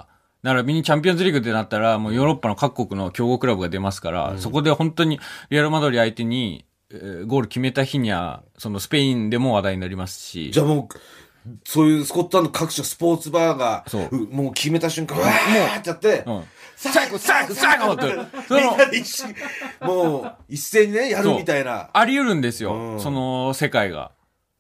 [0.44, 10.52] だから、ミニチャンピオンズリーグってなったら、もうヨーロッパの各国の強豪クラブが出ますから、そこで本当に、リアルマドリー相手に、えーゴール決めた日には、そのスペインでも話題になりますし。
[10.52, 16.44] じゃあもう、そういうスコットランド各地のスポーツバーが、そうもう決めた瞬間、わーってやって、うん。
[16.76, 18.02] 最後、最後、最後って、
[18.48, 19.36] そみんの、なで一緒に、
[19.82, 21.89] もう、一斉にね、やるみたいな。
[21.94, 24.12] あり得るんですよ、うんその世界が。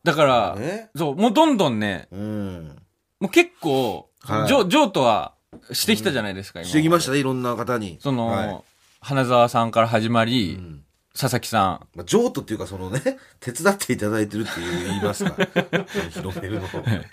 [0.05, 2.81] だから、ねそう、もうどんどんね、うん。
[3.19, 5.33] もう結構、はいジョジョートは
[5.71, 6.69] してきたじゃないですか、今。
[6.69, 7.97] してきましたね、いろんな方に。
[7.99, 8.61] その、はい
[9.01, 13.01] 花澤さんから始まり、ん佐々木さん、まあ、譲渡っていうか、そのね、
[13.39, 15.35] 手伝っていただいてるっていう言いますか。
[16.09, 16.67] 広めるの。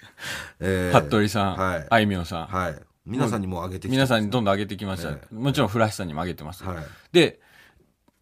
[0.60, 2.76] えー服部さん、はいあいみょんさん、はい。
[3.04, 5.10] 皆さんにも上げてきて皆さんにどんどん上げてきました。
[5.10, 6.64] えもちろん、フラッシュさんにも上げてます。
[6.64, 6.84] はい。
[7.12, 7.40] で、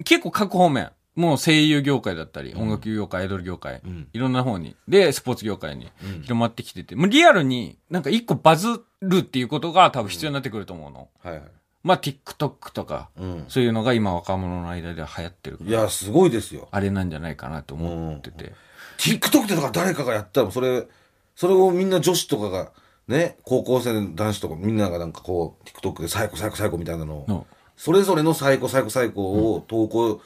[0.04, 5.90] 結構各方面、もう声優業界だったり、音楽業界、アイドル業界、んいろんな方に、で、スポーツ業界に
[6.22, 11.08] 広まってきてて、もうリアルになんか一個バズるっていうことが多分必要になってくると思うの。
[11.22, 11.50] はいはい。
[11.82, 13.44] まあ、TikTok とか、うん。
[13.48, 16.68] そういうのが今若者の間では流行ってるからいや、すごいですよ。
[16.70, 18.52] あれなんじゃないかなと思ってて。
[18.98, 20.86] TikTok でとか誰かがやったら、それ、
[21.34, 22.72] それをみんな女子とかが、
[23.08, 27.46] ね、高校生の男子とかみんながなんかこう、TikTok でサイコサイコサイコみたいなのを、の
[27.76, 30.20] それぞれのサイコサイコサイコを投稿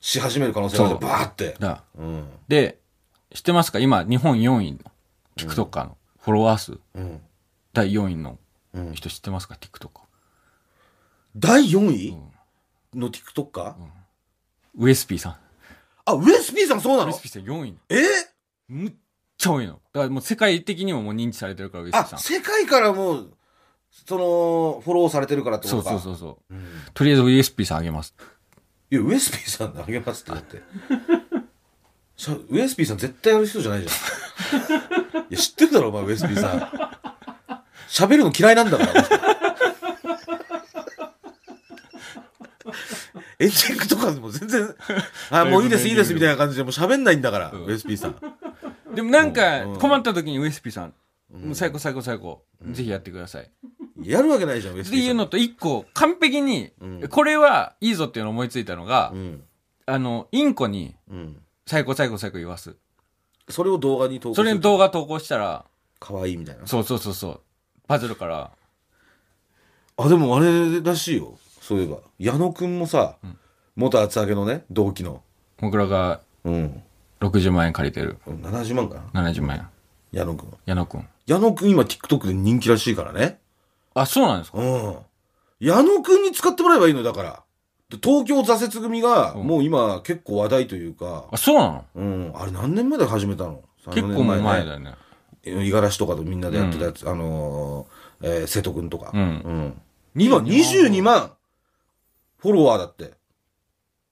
[0.00, 1.56] し始める可能性があるそうバーって。
[1.58, 2.28] だうん。
[2.48, 2.78] で、
[3.34, 3.78] 知ってますか？
[3.78, 4.78] 今、日本4位の
[5.36, 7.20] TikToker のフォロワー数、うん。
[7.72, 8.38] 第4位の
[8.74, 10.00] うん人知ってますか ?TikToker。
[11.36, 12.16] 第4位？
[12.94, 13.74] の TikToker?
[14.78, 15.36] ウエスピーさん。
[16.04, 17.08] あ、ウエスピーさんそうなの？
[17.08, 17.78] ウエスピーさん4位の。
[17.90, 17.96] え？
[18.68, 18.92] むっ
[19.36, 19.74] ちゃ多いの。
[19.74, 22.18] だからもう世界的にももう認知されてるから、ウエスピあーさ、ん。
[22.18, 23.34] 世界からもう、
[23.90, 25.98] その、フォローされてるからってこそうとか。
[25.98, 26.54] そうそうそう。
[26.54, 26.64] うん。
[26.94, 28.14] とりあえずウエスピーさんあげます。
[28.90, 30.62] いや、ウエスピーさんあげますってだって。
[32.48, 33.92] ウエスピーさん絶対やる人じゃないじゃん。
[35.28, 36.70] いや、知ってるだろ、お前、ウエスピーさん。
[37.88, 38.92] 喋るの嫌いなんだから、
[43.38, 44.74] エンディングとかでも全然、
[45.30, 48.16] あ、もういいです、いいです、みたいな感じでもう喋んないんだから、ウエスピーさん。
[48.94, 50.94] でもなんかうん困った時にウエスピーさん、
[51.30, 53.50] もう最高最高最高、ぜひやってください。
[54.02, 54.96] やるわけないじゃん、って。
[54.96, 59.42] いうのと一個完璧に、うんこれはいいぞっていうのを思いついたのが、うん。
[59.86, 61.42] あの、インコにうん。
[61.66, 62.76] 最高最高最高言わす。
[63.48, 65.64] それを動画に投稿それに動画投稿したら、
[65.98, 66.66] かわいいみたいな。
[66.66, 67.40] そうそうそうそう、
[67.88, 68.50] バズるから、
[69.96, 71.38] あ、でもあれらしいよ。
[71.60, 71.98] そういえば。
[72.18, 73.16] 矢野くんもさ、
[73.74, 75.22] 元厚揚げのね、同期の。
[75.58, 76.82] 僕らがうん。
[77.20, 78.18] 60万円借りてる。
[78.26, 79.68] 70万かな70万円。
[80.12, 80.54] 矢野くん。
[80.66, 81.08] 矢野くん。
[81.26, 83.40] 矢野くん今 TikTok で人気らしいからね。
[84.00, 84.58] あ、そうなんですか？
[84.58, 84.96] うん。
[85.58, 87.42] 矢野くんに使ってもらえばいいのよだから。
[87.88, 91.84] で東京挫折組が、うんもう今結構話題というか、あ、そうなの？
[91.94, 92.32] うん。
[92.34, 93.62] あれ何年前で始めたの？
[93.86, 94.94] 結構もう前だよね。
[95.44, 99.12] 五十嵐とかとみんなでやってたやつ、あのー、えー瀬戸くんとか。
[99.14, 99.80] うんうん。
[100.16, 101.32] 今22万
[102.38, 103.14] フォロワーだって。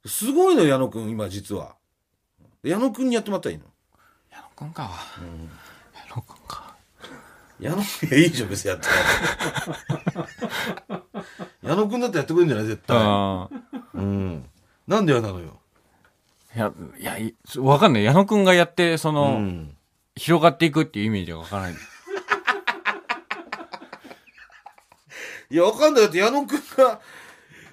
[0.07, 1.75] すごいのよ、矢野くん、今実は。
[2.63, 3.65] 矢野くんにやってもらったらいいの？
[4.31, 4.91] 矢野くんか。
[7.61, 8.89] 矢野いや、 いいじゃん、別にやって
[10.89, 11.03] ない。
[11.71, 12.67] 矢野くんだってやってくれるんじゃない？
[12.67, 12.97] 絶対。
[13.01, 13.49] あ
[13.95, 14.45] うん。
[14.87, 15.59] なんで嫌なのよ？
[16.57, 16.57] あ。
[16.57, 18.05] いや、いやい、わかんない。
[18.05, 19.77] 矢野くんがやって、その、うん。
[20.17, 21.75] 広がっていくっていうイメージがわからない。
[25.51, 26.03] いや、わかんない。
[26.03, 27.01] だって矢野くんが、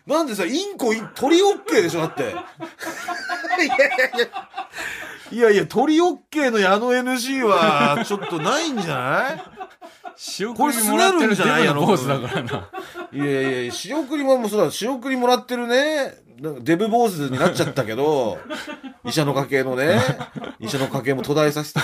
[0.07, 2.23] なんでさ、インコ、イン鳥オッケーでしょだって。
[2.23, 4.27] いやいやいや。
[5.31, 9.43] いやいや、鳥オッケーの矢野 NG は、ちょっとないんじゃない？
[10.23, 12.69] 仕これすねるんじゃないデブの坊主だからな。
[13.11, 18.37] いやいや、仕送りももうそうだ、仕送りもらってるね、なんかデブ坊主になっちゃったけど、
[19.03, 19.99] 医者の家系のね、
[20.59, 21.79] 医者の家系も途絶えさせた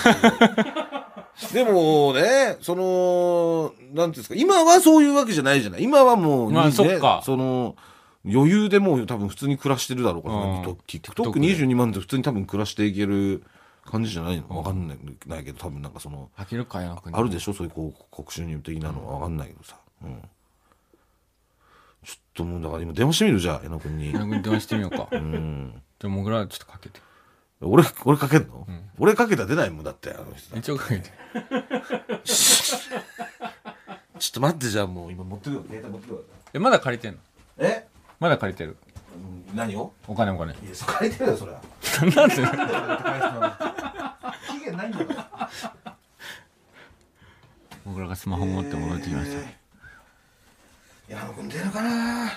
[1.36, 1.52] し。
[1.52, 5.84] でもね、その、なんていうんですか、今はそういうわけじゃないじゃない。
[5.84, 7.76] 今はもう、まあねそっかその、
[8.24, 13.42] 余裕でもう多分普通に暮らしてるだろうから、うん TikTok22 万って普通に多分暮らしていける
[13.88, 14.58] 感じじゃないの？
[14.58, 17.10] わかんないないけど、多分なんかその、飽きるか、矢野く。
[17.12, 17.54] あるでしょ？
[17.54, 19.08] そういう広告収入的なの？
[19.08, 19.78] はわかんないけどさ。
[20.04, 20.22] うん。
[22.06, 23.40] ちょっともうだから今電話してみる？
[23.40, 24.20] じゃあ、矢野くんに矢。
[24.20, 25.08] 野くんに電話してみようか。
[25.16, 25.82] うん。
[26.00, 27.00] じゃあ、もぐらちょっとかけて。
[27.62, 28.68] 俺、俺かけんの、
[29.00, 30.56] 俺かけたら出ないもんだって、あの人。
[30.58, 31.10] 一応かけて。
[34.20, 35.64] ちょっと待って、じゃあもう今持ってくる。
[35.68, 36.26] 携帯持ってくる。
[36.54, 37.20] え、まだ借りてんの？
[37.58, 37.88] え？
[38.20, 38.78] まだ借りてる。
[39.50, 39.94] うん何を？
[40.08, 40.54] お金お金。
[40.54, 41.62] いや、そ借りてるよ、それは。
[42.16, 42.36] なんで？
[44.52, 45.50] 期限ないんだから。
[47.86, 51.14] 僕らがスマホ持って戻ってきました。
[51.14, 52.32] 矢野くん出るかな？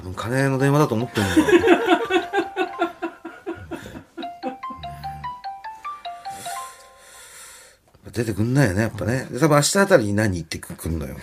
[0.00, 1.46] 多分金の電話だと思ってるんだよ。
[8.10, 9.28] 出てくんないよね、やっぱね。
[9.30, 11.16] で多分明日あたりに何言ってくんのよ。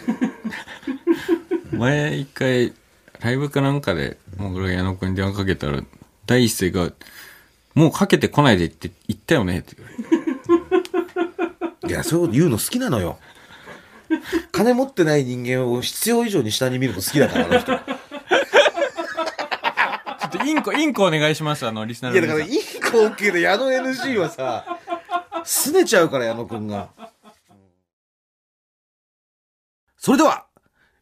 [1.72, 2.74] 前一回、
[3.20, 5.82] ライブかなんかで、もぐらが矢野くんに電話かけたら、
[6.28, 6.94] 第一声が、
[7.74, 9.98] もうかけてこないでって言ったよねって言われ
[11.88, 11.88] て。
[11.88, 13.18] いや、そういうこと言うの好きなのよ。
[14.52, 17.80] 金持ってない人間を必要以上に下に見るの好きだから、あの人。
[20.78, 22.40] インコ、インコお願いします、あの、リスナーや、の皆さん。
[22.40, 24.66] だからいい光景で矢野 NG はさ、
[25.44, 26.90] 拗ねちゃうから、矢野くんが。
[29.98, 30.46] それでは、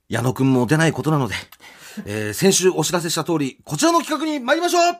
[0.09, 1.35] 矢野くんも出ないことなので、
[2.05, 4.97] えー先週お知らせした通り、こちらの企画に参りましょう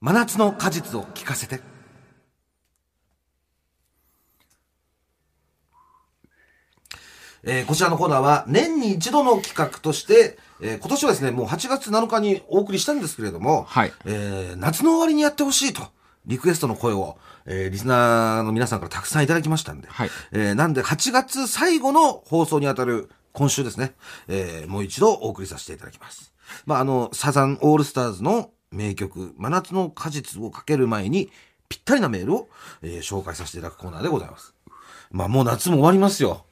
[0.00, 1.73] 真夏の果実を聞かせて。
[7.46, 15.82] えーこちらのコーナーは年に一度の企画として、えー今年はですね、もう8月7日にお送りしたんですけれども、はいえー夏の終わりにやってほしいと、
[16.26, 23.94] リクエストの声を、えーリスナーの皆さんからたくさんいただきましたんで、はいえーなんで8月最後の放送にあたる今週ですね、
[24.28, 26.32] えーもう一度お送りさせていただきます。
[26.66, 31.30] まあ、あの、サザンオールスターズの名曲、真夏の果実をかける前に、
[31.68, 32.48] ぴったりなメールを、
[32.82, 34.54] えー紹介させていただくコーナーでございます。
[35.10, 36.44] まあ、もう夏も終わりますよ。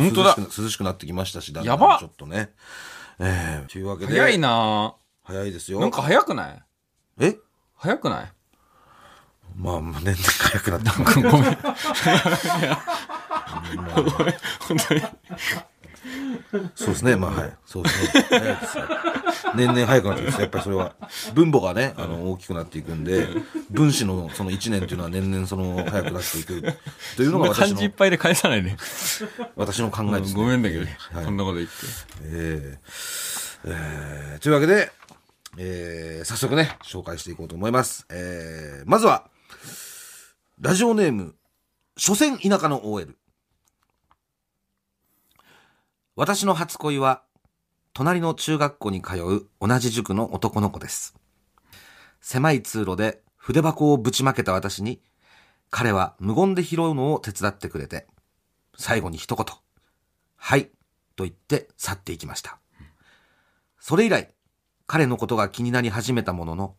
[0.00, 2.52] 本当だ涼しくなってきましたし、だんだんやばちょっとね。
[3.18, 4.12] えー、というわけで。
[4.12, 5.80] 早いな早いですよ。
[5.80, 6.62] なんか早くない？
[7.20, 7.36] え？
[7.76, 8.32] 早くない？
[9.56, 10.90] まあ、まあ年々早くなって
[11.22, 11.58] ごめん。
[14.18, 14.34] ごめん。
[14.60, 15.02] 本当に。
[16.74, 17.56] そうですね、まあはい。
[17.64, 18.26] そうですね。
[18.28, 18.84] 早いですよ
[19.54, 20.40] 年々早くなってます。
[20.40, 20.94] やっぱりそれは。
[21.34, 23.26] 分母がね、あの、大きくなっていくんで、
[23.70, 26.62] 分子のその1年っていうのは年々その、早くなっていく。
[27.16, 28.76] というのが私漢字いっの、ぱいで返さないで。
[29.56, 30.40] 私の考えです、ね。
[30.40, 31.72] ごめんだけど、はいこんなこと言って。
[32.24, 34.90] えーえーというわけで、
[35.58, 38.06] えー早速ね、紹介していこうと思います。
[38.10, 39.28] えーまずは、
[40.60, 41.34] ラジオネーム、
[41.96, 43.16] 所詮田舎の OL。
[46.14, 47.22] 私の初恋は、
[47.94, 51.16] 隣の中学校に通う同じ塾の男の子です。
[52.20, 55.00] 狭い通路で筆箱をぶちまけた私に、
[55.70, 58.06] 彼は無言で拾うのを手伝ってくれて、
[58.76, 59.46] 最後に一言、
[60.36, 60.66] はい、
[61.16, 62.58] と言って去っていきました。
[63.78, 64.34] それ以来、
[64.86, 66.76] 彼のことが気になり始めたものの、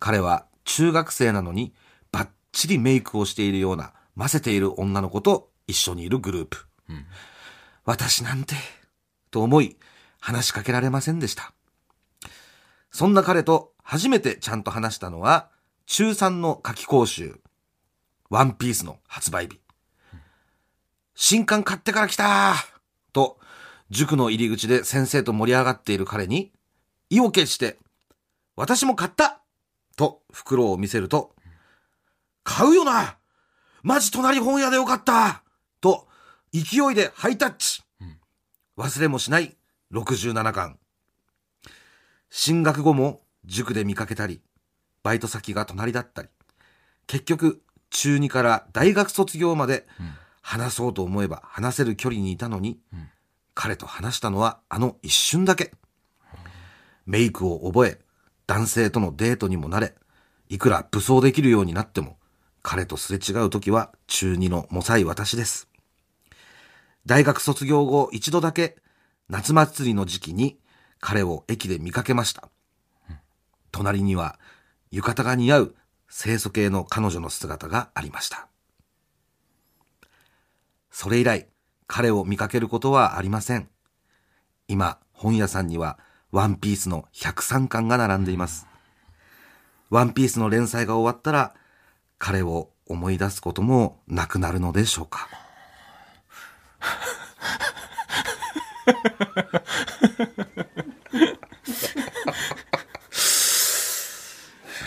[0.00, 1.74] 彼は中学生なのに
[2.10, 6.66] バッチリメイクをしているような、ませている女の子と一緒にいるグループ。
[7.84, 8.54] 私なんて、
[9.30, 9.76] と思い、
[10.20, 11.52] 話しかけられませんでした。
[12.90, 15.50] そんな彼と初めてちゃんと話したのは、
[15.86, 17.40] 中3の夏季講習、
[18.30, 19.60] ワンピースの発売日。
[21.14, 22.54] 新刊買ってから来た
[23.12, 23.38] と、
[23.90, 26.52] 塾の入り口で先生と盛り上がっている彼に、
[27.10, 27.78] 意を決して、
[28.56, 29.42] 私も買った
[29.96, 31.34] と袋を見せると、
[32.44, 33.18] 買うよな
[33.82, 35.43] マジ隣本屋でよかった、
[36.54, 37.82] 勢いでハイタッチ、
[38.78, 39.56] 忘れもしない
[39.92, 40.78] 67巻。
[42.30, 44.40] 進学後も塾で見かけたり、
[45.02, 46.28] バイト先が隣だったり、
[47.08, 49.88] 結局中2から大学卒業まで
[50.42, 52.78] 話そうと思えば話せる距離にいたのに、
[53.54, 55.72] 彼と話したのはあの一瞬だけ。
[57.04, 57.98] メイクを覚え、
[58.46, 59.96] 男性とのデートにもなれ、
[60.48, 62.16] いくら武装できるようになっても、
[62.62, 65.73] 彼とすれ違う時は中2のもさい私です。
[67.06, 68.76] 大学卒業後一度だけ
[69.28, 70.58] 夏祭りの時期に
[71.00, 72.48] 彼を駅で見かけました。
[73.72, 74.38] 隣には
[74.90, 75.74] 浴衣が似合う
[76.08, 78.48] 清楚系の彼女の姿がありました。
[80.90, 81.48] それ以来、
[81.88, 83.68] 彼を見かけることはありません。
[84.68, 85.98] 今、本屋さんには
[86.30, 88.66] ワンピースの103巻が並んでいます。
[89.90, 91.54] ワンピースの連載が終わったら、
[92.18, 95.43] 彼を思い出すこともなくなるのでしょうか。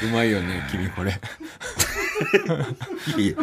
[0.03, 1.19] うまいよね、君これ。
[3.17, 3.35] いい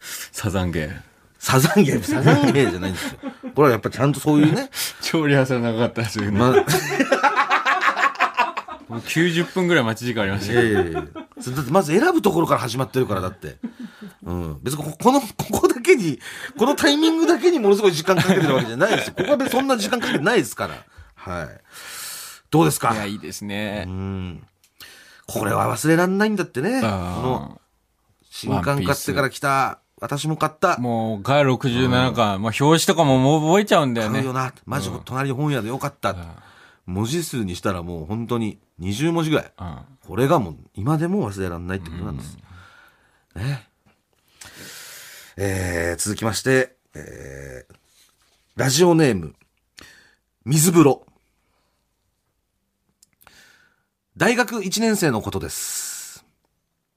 [0.00, 1.00] サザンゲー。
[1.38, 3.18] サザンゲー、サザンゲーじゃないんですよ。
[3.54, 6.38] これはやっぱちゃんとそういうね、超リハーサル長かったですよね。
[6.38, 6.50] ま、
[8.88, 10.62] もう90分ぐらい待ち時間ありましたよ。
[10.62, 11.04] いやいやいや
[11.40, 13.56] それだってまず選ぶところから始まってるから、だって。
[14.32, 14.58] うん。
[14.62, 15.26] 別にこ この、こ
[15.60, 16.18] こだけに、
[16.58, 19.14] このタイミングだけにものすごい時間かけてるわけじゃないですよ。
[19.18, 20.74] ここは別にそんな時間かけてないですから。
[21.14, 21.48] はい。
[22.50, 22.92] どうですか？
[22.94, 23.90] いや、いいですねう。
[23.90, 24.46] ん。
[25.26, 26.80] これは忘れらんないんだってね。
[26.80, 27.60] この、
[28.30, 30.76] 新刊買ってから来た、私も買った。
[30.78, 34.32] もう、ガ67巻、まあ、表紙とかももう覚えちゃうんだよね買うよ。
[34.32, 34.52] な。
[34.66, 36.14] マジ、隣本屋でよかった。
[36.86, 39.52] 文字数にしたらもう本当に20文字ぐらい。
[39.58, 39.78] うん。
[40.06, 42.36] これがもう今でも忘れられないってことなんです。
[43.36, 43.68] ね。
[45.38, 47.74] えー、続きまして、えー、
[48.56, 49.34] ラジオネーム、
[50.44, 51.06] 水風呂。
[54.14, 56.26] 大学1年生のことです。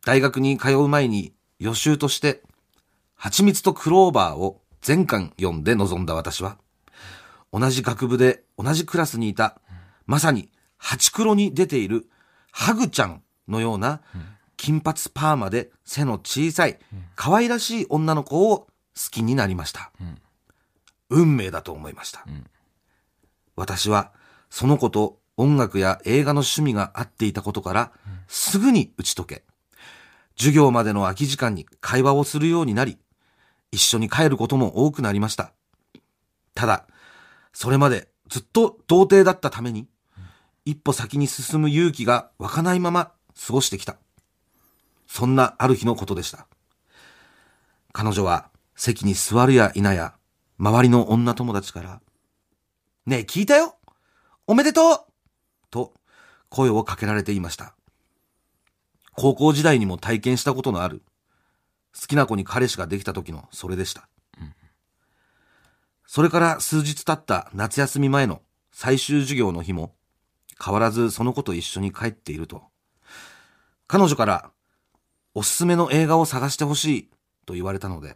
[0.05, 2.41] 大学に通う前に予習として、
[3.15, 6.57] 蜂蜜とクローバーを全巻読んで臨んだ私は、
[7.53, 9.61] 同じ学部で同じクラスにいた、
[10.07, 12.05] まさに、ハチクロに出ている、
[12.51, 14.01] ハグちゃんのような、
[14.57, 16.79] 金髪パーマで背の小さい、
[17.15, 18.67] 可愛らしい女の子を好
[19.11, 19.91] きになりました。
[21.09, 22.25] 運命だと思いました。
[23.55, 24.11] 私は、
[24.49, 27.91] その子と音楽や映画の趣味が合っていたことから、
[28.27, 29.43] すぐに打ち解け、
[30.37, 32.97] 授業までの空き時間に会話をするようになり、
[33.71, 35.53] 一緒に帰ることも多くなりました。
[36.53, 36.87] ただ、
[37.53, 39.87] それまでずっと童貞だったために、
[40.63, 43.11] 一歩先に進む勇気が湧かないまま
[43.45, 43.97] 過ごしてきた。
[45.15, 46.45] そんなある日のことでした。
[47.93, 50.15] 彼女は席に座るや否や、
[50.59, 52.01] 周りの女友達から、
[53.05, 53.77] ねえ聞いたよ
[54.45, 54.99] おめでとう
[55.71, 55.93] と
[56.49, 57.75] 声をかけられていました。
[59.13, 61.01] 高校時代にも体験したことのある、
[61.97, 64.09] 好きな子に彼氏ができた時のそれでした。
[66.05, 68.41] それから数日経った夏休み前の
[68.73, 69.95] 最終授業の日も、
[70.61, 72.63] 変わらずその子と一緒に帰っていると、
[73.87, 74.51] 彼女から、
[75.35, 77.09] おすすめの映画を探してほしい
[77.45, 78.15] と言われたので、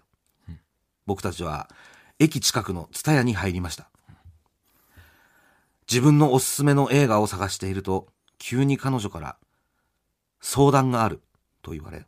[1.06, 1.70] 僕たちは
[2.18, 3.90] 駅近くのツタヤに入りました。
[5.90, 8.08] 自分のおすすめの映画を探していると、
[8.38, 9.36] 急に彼女から、
[10.40, 11.22] 相談がある
[11.62, 12.06] と言われ、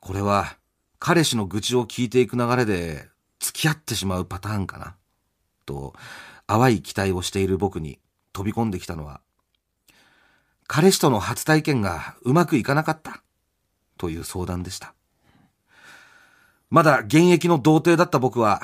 [0.00, 0.56] これは
[1.00, 3.08] 彼氏の愚痴を聞いていく流れで
[3.40, 4.94] 付き合ってしまうパターンかな
[5.66, 5.94] と
[6.46, 7.98] 淡い期待をしている僕に
[8.32, 9.20] 飛び込んできたのは
[10.68, 13.22] 彼氏との初体験がうまくいかなかった
[13.96, 14.94] という相談でした。
[16.70, 18.60] まだ現役の童貞だった僕は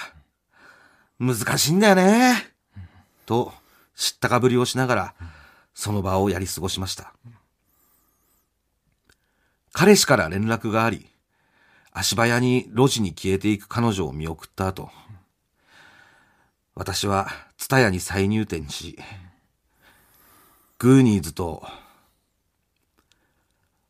[1.18, 2.34] 難しいんだよね
[3.26, 3.52] と
[3.94, 5.14] 知ったかぶりをしながら
[5.74, 7.12] その場をやり過ごしました。
[9.72, 11.08] 彼氏から連絡があり
[11.92, 14.90] 足早に路地に消えていく彼女を見送った後、
[16.74, 17.28] 私は
[17.58, 18.98] ツタヤに再入店し、
[20.78, 21.62] グーニーズと、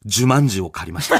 [0.05, 1.17] ジュマンジを借りました。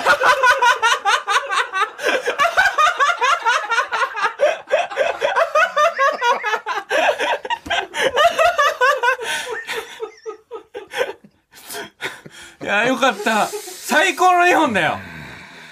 [12.61, 13.47] いや、よかった。
[13.47, 14.99] 最高の日本だよ。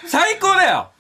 [0.06, 0.90] 最高だよ。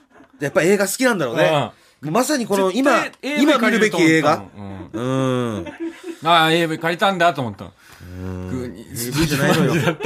[0.40, 1.72] やっぱ映画好きなんだろうね。
[2.00, 4.44] まさにこの今、今見るべき映画。
[4.56, 4.90] うん。
[4.92, 5.66] うん。
[6.24, 7.72] ああ、AV 借りたんだと思ったの。
[8.50, 9.96] グーニーズ AV じゃないのよ。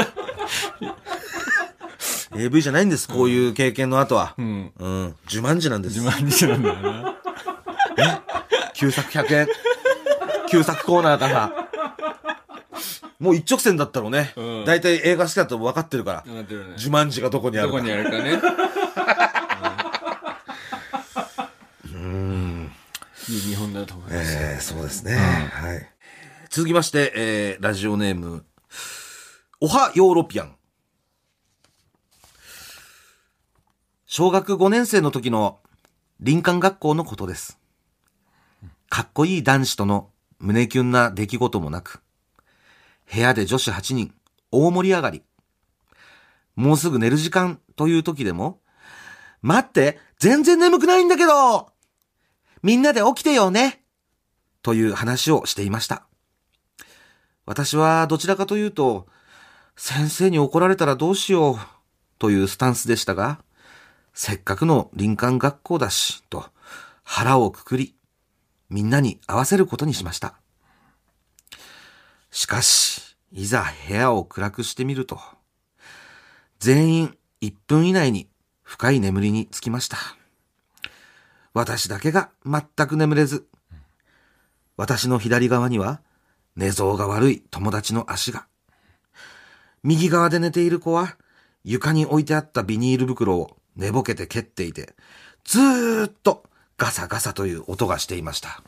[2.36, 4.34] AV じゃないんです、こういう経験の後は。
[4.36, 4.72] うん。
[4.78, 5.16] うん。
[5.26, 6.08] 自慢自なんです自。
[6.08, 7.16] 慢自なんだよな。
[8.74, 9.48] 旧作100円？
[10.50, 11.52] 旧作コーナーから。
[13.20, 14.64] もう一直線だったろうねうん。
[14.66, 16.32] 大体映画好きだと分かってるから。
[16.32, 16.74] なってるね。
[16.76, 17.76] 自慢自がどこにあるか。
[17.76, 18.40] どこにあるかね。
[21.94, 22.72] うん。
[23.28, 24.36] いい日本だと思います。
[24.36, 25.16] えー、そうですね。
[25.16, 25.88] はい。
[26.50, 28.44] 続きまして、えー、ラジオネーム、
[29.60, 30.54] おはヨーロピアン。
[34.16, 35.58] 小学5年生の時の
[36.24, 37.58] 林間学校のことです。
[38.88, 40.08] かっこいい男子との
[40.38, 42.00] 胸キュンな出来事もなく、
[43.12, 44.14] 部屋で女子8人、
[44.52, 45.24] 大盛り上がり。
[46.54, 48.60] もうすぐ寝る時間という時でも、
[49.42, 51.72] 待って、全然眠くないんだけど
[52.62, 53.82] みんなで起きてよね
[54.62, 56.06] という話をしていました。
[57.46, 59.08] 私はどちらかというと、
[59.74, 61.58] 先生に怒られたらどうしよう
[62.20, 63.42] というスタンスでしたが、
[64.14, 66.46] せっかくの林間学校だし、と
[67.02, 67.96] 腹をくくり、
[68.70, 70.34] みんなに合わせることにしました。
[72.30, 75.18] しかし、いざ部屋を暗くしてみると、
[76.60, 78.28] 全員1分以内に
[78.62, 79.98] 深い眠りにつきました。
[81.52, 83.48] 私だけが全く眠れず、
[84.76, 86.00] 私の左側には
[86.54, 88.46] 寝相が悪い友達の足が。
[89.82, 91.16] 右側で寝ている子は
[91.64, 94.94] 床に置いてあったビニール袋を寝ぼけて蹴っていて、
[95.44, 96.44] ずーっと
[96.76, 98.62] ガサガサという音がしていました。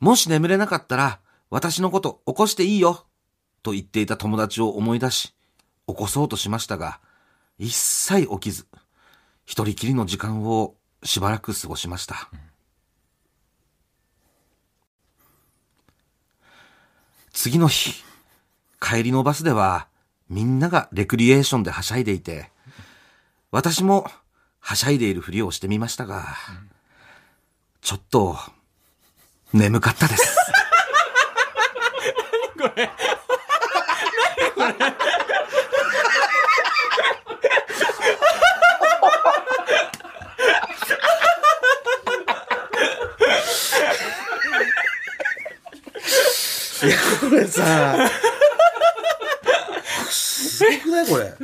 [0.00, 3.06] もし眠れなかったら私のこと起こしていいよ
[3.62, 5.34] と言っていた友達を思い出し、
[5.86, 7.00] 起こそうとしましたが、
[7.58, 8.66] 一切起きず、
[9.44, 12.28] 一人きりの時間をしばらく過ごしました。
[17.32, 18.02] 次の日、
[18.80, 19.88] 帰りのバスでは
[20.28, 22.50] みんながレクリエーションではしゃいでいて、
[23.50, 24.06] 私も
[24.60, 26.36] はしゃいでいるふりをしてみましたが、
[27.80, 28.36] ちょっと
[29.52, 30.36] 眠かったです。
[32.58, 32.90] 何これ
[34.56, 34.96] 何これ。
[46.84, 48.10] いや、これさ、
[50.10, 51.34] すごくないこれ？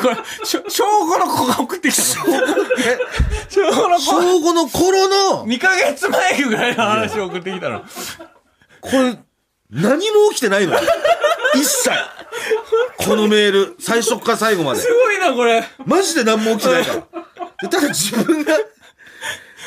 [0.00, 2.36] これ、しょ小5の子が送ってきたの。
[2.36, 2.98] え
[3.48, 4.04] 小5の子。
[4.04, 7.84] 小5の頃の、2ヶ月前ぐらいの話を送ってきたの。
[8.80, 9.18] これ、
[9.70, 10.80] 何も起きてないのよ
[11.54, 11.90] 一切。
[12.98, 14.80] このメール、最初から最後まで。
[14.80, 15.64] すごいな、これ。
[15.84, 17.00] マジで何も起きてないから。
[17.62, 18.54] でただ自分が、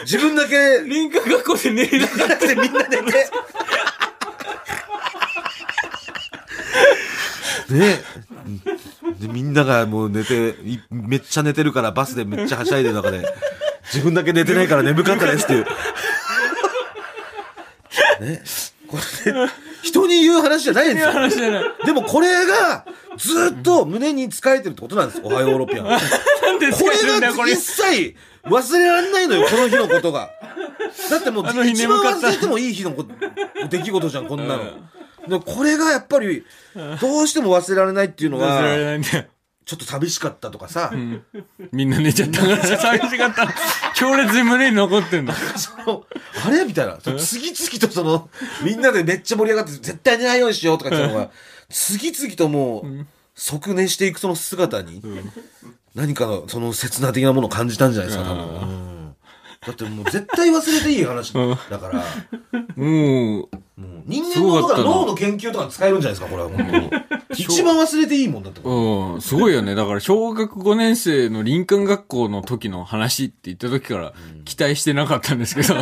[0.01, 3.03] 自分だけ、林間学校で寝れなかっなくてみんな寝て。
[7.69, 8.03] ね
[9.19, 13.25] で、みんながもう寝て、いめっちゃ寝てるからバスでめっちゃはしゃいでる中で、
[13.93, 15.65] 自分だけ寝てないから眠かったですっていう。
[18.21, 18.41] ね。
[18.87, 19.49] これ、
[19.81, 21.63] 人に言う話じゃないんですたよ。
[21.85, 22.85] でもこれが、
[23.17, 25.21] ずっと胸に使えてるってことなんです。
[25.23, 27.55] おはようヨーロピアンこれが一。
[27.55, 28.15] 切
[28.45, 30.29] 忘れられないのよ、この日のことが。
[31.09, 33.05] だってもう一番忘れてもいい日のこ
[33.69, 34.63] 出来事じゃん、こんなの。
[34.63, 34.71] で
[35.45, 36.45] これがやっぱり、
[37.01, 39.25] どうしても忘れられないっていうの忘れられは、ないんだよ。
[39.65, 40.91] ちょっと寂しかったとかさ、
[41.71, 43.47] みんな寝ちゃったから 寂しかった。
[43.95, 45.33] 強烈に胸に残ってんの。
[45.33, 46.05] その
[46.45, 46.65] あれ？
[46.65, 46.97] みたいな。
[47.17, 48.29] 次々とその、
[48.61, 51.31] みんなでめっちゃ盛り上がって、絶対寝ないようにしようとか言ってたのが、
[51.69, 53.05] 次々ともう、
[53.35, 55.01] 即寝していくその姿に、
[55.95, 58.45] 何かのその切な的なものを感じたんじゃないですか、多分。
[58.45, 59.15] うん。
[59.65, 62.03] だってもう絶対忘れていい話だから、
[62.75, 63.49] もう
[64.05, 66.89] 人間のとか脳の研究とか使えるんじゃないですか、これは本当に。
[67.35, 68.61] 一番忘れていいもんだって。
[68.63, 69.75] うん、すごいよね。
[69.75, 74.13] だから、小学5年生の林間学校の時の話って言った時から
[74.45, 75.75] 期待してなかったんですけど、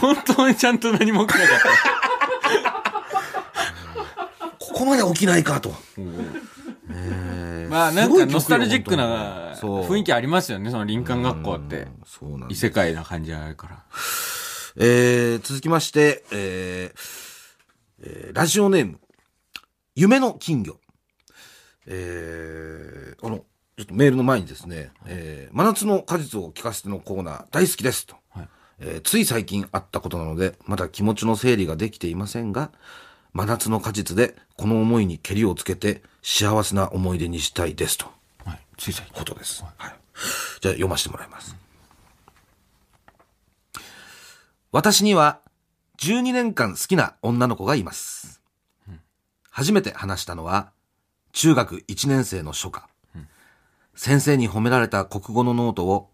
[0.00, 1.66] 本当にちゃんと何も起きなかった。
[4.58, 5.74] ここまで起きないかと。
[7.68, 11.88] ままあなんかノスタルジックな雰囲気ありますよね、その林間学校って。
[12.48, 13.82] 異世界な感じがあるから。
[14.78, 17.00] えー、続きまして、えー
[18.02, 19.00] えーラジオネーム、
[19.94, 20.78] 夢の金魚。
[21.86, 23.38] えー、あの、
[23.78, 28.16] ちょっとメールの前にですね、えー真夏の果実を聞かせてのコーナー大好きですと。
[28.30, 28.48] はい
[28.80, 32.70] えーつい最近あったことなので、まだ気持ちの整理ができていませんが、
[33.32, 38.06] 真夏の果実でこの思いにけりをつけて幸せな思い出にしたいですと。
[38.44, 38.60] はい。
[38.76, 39.14] つい最近。
[39.14, 39.64] ことです。
[39.78, 39.94] はい。
[40.60, 41.56] じゃあ読ませてもらいます。
[44.76, 45.40] 私には
[46.00, 48.42] 12年間好きな女の子がいます。
[49.48, 50.70] 初めて話したのは
[51.32, 52.86] 中学1年生の初夏。
[53.94, 56.10] 先生に褒められた国語のノートを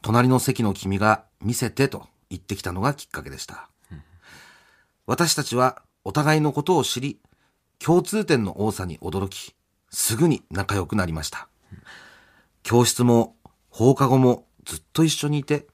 [0.00, 3.68] 隣の席の君が見せてと言ってきたのがきっかけでした。
[5.04, 7.20] 私たちはお互いのことを知り、
[7.78, 9.54] 共通点の多さに驚き、
[9.90, 11.46] すぐに仲良くなりました。
[12.62, 13.36] 教室も
[13.68, 15.66] 放課後もずっと一緒にいて、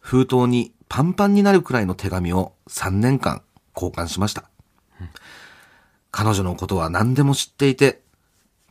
[0.00, 3.42] 封筒にパンパンになるくらいの手紙を3年間
[3.76, 4.50] 交換しました。
[6.10, 8.02] 彼女のことは何でも知っていて、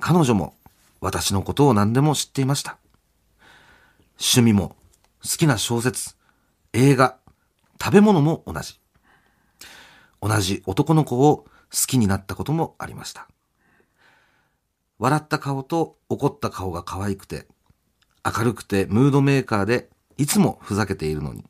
[0.01, 0.53] 彼女も
[0.99, 2.77] 私のことを何でも知っていました。
[4.19, 4.75] 趣味も
[5.23, 6.17] 好きな小説、
[6.73, 7.15] 映画、
[7.81, 8.81] 食べ物も同じ。
[10.21, 11.47] 同じ男の子を好
[11.87, 13.29] きになったこともありました。
[14.97, 17.47] 笑った顔と怒った顔が可愛くて、
[18.25, 21.45] 明るくてムードメーカーで、いつもふざけているのに、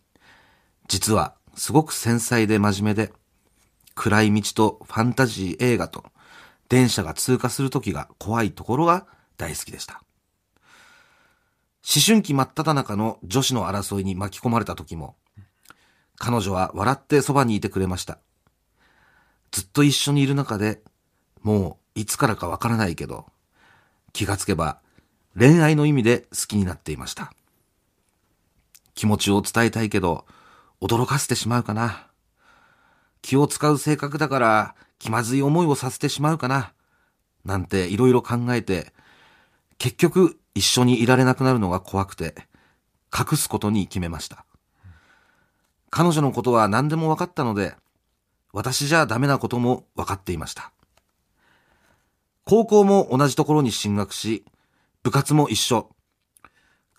[0.90, 3.14] 実はすごく繊細で真面目で、
[3.96, 6.04] 暗い道とファンタジー映画と、
[6.68, 9.06] 電車が通過する時が怖いところが
[9.38, 10.02] 大好きでした。
[11.82, 15.16] 思春期真っ只中の女子の争いに巻き込まれた時も、
[16.18, 18.20] 彼女は笑ってそばにいてくれました。
[19.52, 20.82] ずっと一緒にいる中で、
[21.42, 23.28] もういつからかわからないけど、
[24.12, 24.80] 気がつけば
[25.38, 27.32] 恋愛の意味で好きになっていました。
[28.96, 30.26] 気持ちを伝えたいけど、
[30.82, 32.08] 驚かせてしまうかな。
[33.22, 36.74] 気を使う性格だから気まずい思いをさせてしまうかな。
[37.46, 38.94] なんていろいろ考えて、
[39.78, 42.36] 結局一緒にいられなくなるのが怖くて、
[43.18, 44.46] 隠すことに決めました。
[45.90, 47.76] 彼女のことは何でも分かったので、
[48.52, 50.72] 私じゃダメなことも分かっていました。
[52.46, 54.44] 高校も同じところに進学し、
[55.04, 55.90] 部活も一緒。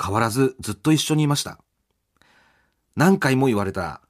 [0.03, 1.59] 変わらずずっと一緒にいました。
[3.01, 4.03] 何回も言われた。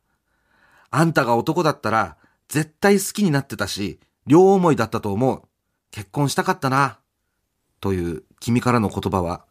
[0.90, 2.16] あんたが男だったら
[2.48, 5.42] 絶対好きになってたし、両思いだったと思う。
[5.92, 6.98] 結婚したかったな。
[7.80, 9.44] という君からの言葉は、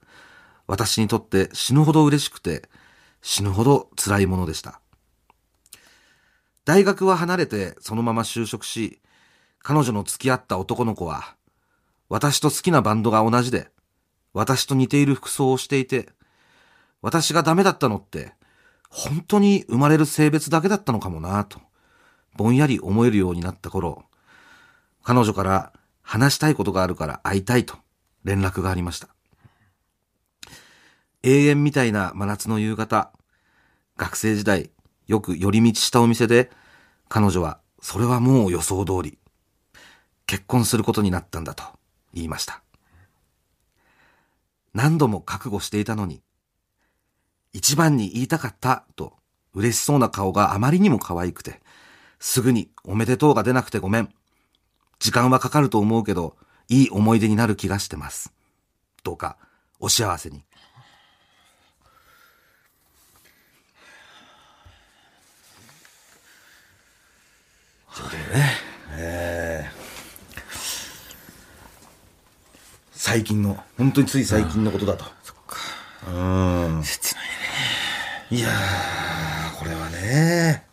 [0.67, 2.67] 私にとって死ぬほど嬉しくて、
[3.21, 4.81] 死ぬほど辛いものでした。
[6.65, 9.01] 大学は離れてそのまま就職し、
[9.59, 11.37] 彼女の付き合った男の子は、
[12.09, 13.69] 私と好きなバンドが同じで、
[14.33, 16.09] 私と似ている服装をしていて、
[17.01, 18.33] 私がダメだったのって、
[18.89, 21.59] 本当に生まれる性別だけだったのかもなぁと、
[22.35, 24.03] ぼんやり思えるようになった頃、
[25.03, 27.77] 彼女から話したいことがあるから会いたいと
[28.23, 29.07] 連絡がありました。
[31.23, 33.11] 永遠みたいな真夏の夕方、
[33.97, 34.71] 学生時代、
[35.07, 36.49] よく寄り道したお店で、
[37.09, 39.17] 彼女は、それはもう予想通り、
[40.25, 41.63] 結婚することになったんだと
[42.13, 42.61] 言いました。
[44.73, 46.21] 何度も覚悟していたのに、
[47.53, 49.13] 一番に言いたかったと
[49.53, 51.61] 嬉しそうな顔があまりにも可愛くて、
[52.19, 54.13] すぐにおめでとうが出なくてごめん。
[54.99, 56.35] 時間はかかると思うけど、
[56.67, 58.31] いい思い出になる気がしてます。
[59.03, 59.37] どうか、
[59.79, 60.43] お幸せに。
[67.95, 68.51] ということでね、
[68.91, 69.79] えー
[73.01, 75.05] 最近の、本当につい最近のことだと。
[75.23, 75.57] そっか。
[76.05, 76.83] うん。
[76.83, 77.38] 切ないね。
[78.31, 80.63] いやー、これはね。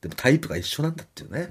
[0.00, 1.48] でもタイプが一緒なんだっていうね。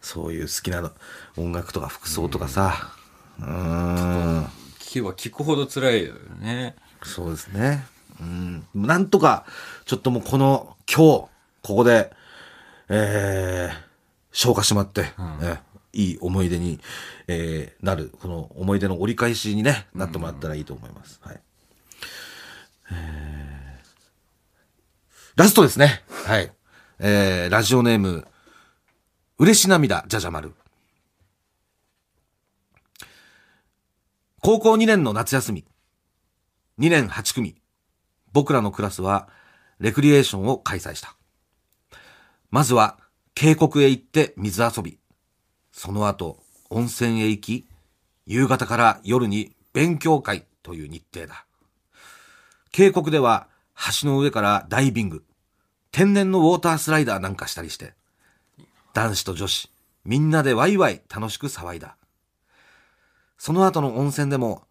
[0.00, 0.92] そういう好きなの
[1.36, 2.92] 音楽とか服装とかさ。
[3.40, 4.44] うん。
[4.78, 6.76] 聞けば聞くほど辛いよね。
[7.02, 7.84] そうですね。
[8.20, 8.64] うん。
[8.74, 9.44] なんとか、
[9.86, 11.28] ちょっともうこの、今日、こ
[11.62, 12.12] こで、
[12.88, 13.76] えー、
[14.30, 15.02] 消化しまって、
[15.40, 15.62] ね
[15.92, 16.78] いい思い出に、
[17.26, 21.18] えーなる、この思い出の折り返しにね、なってもらったらいいと思います。
[21.24, 21.40] はい。
[22.92, 23.53] えー
[25.36, 26.04] ラストですね。
[26.26, 26.52] はい。
[27.00, 28.24] えー、ラジオネーム、
[29.36, 30.52] 嬉し涙、じゃじゃ丸。
[34.40, 35.64] 高校2年の夏休み。
[36.78, 37.56] 2年8組。
[38.32, 39.28] 僕らのクラスは、
[39.80, 41.16] レクリエーションを開催した。
[42.52, 43.00] まずは、
[43.34, 45.00] 渓谷へ行って水遊び。
[45.72, 47.66] その後、温泉へ行き、
[48.24, 51.44] 夕方から夜に勉強会という日程だ。
[52.70, 53.48] 渓谷では
[54.00, 55.24] 橋の上からダイビング、
[55.90, 57.94] 天然のウォータースライダーなんかしたりして、
[58.92, 59.70] 男子と女子、
[60.04, 61.96] みんなでワイワイ楽しく騒いだ。
[63.38, 64.64] その後の温泉でも、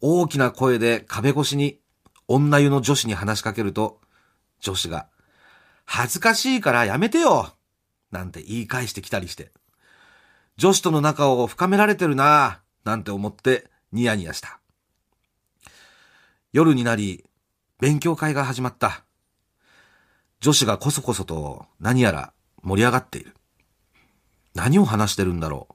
[0.00, 1.80] 大きな声で壁越しに
[2.28, 4.00] 女湯の女子に話しかけると、
[4.60, 5.08] 女子が、
[5.84, 7.54] 恥ずかしいからやめてよ
[8.10, 9.52] なんて言い返してきたりして、
[10.56, 14.60] 女子との仲を深められてるなぁ、なんて思ってニヤニヤした。
[16.52, 17.24] 夜になり、
[17.84, 19.04] 勉強会が始まった。
[20.40, 22.32] 女子がこそこそと何やら
[22.62, 23.34] 盛り上がっている。
[24.54, 25.74] 何を話してるんだろう。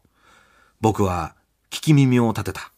[0.81, 1.35] 僕は
[1.69, 2.71] 聞き耳を立てた。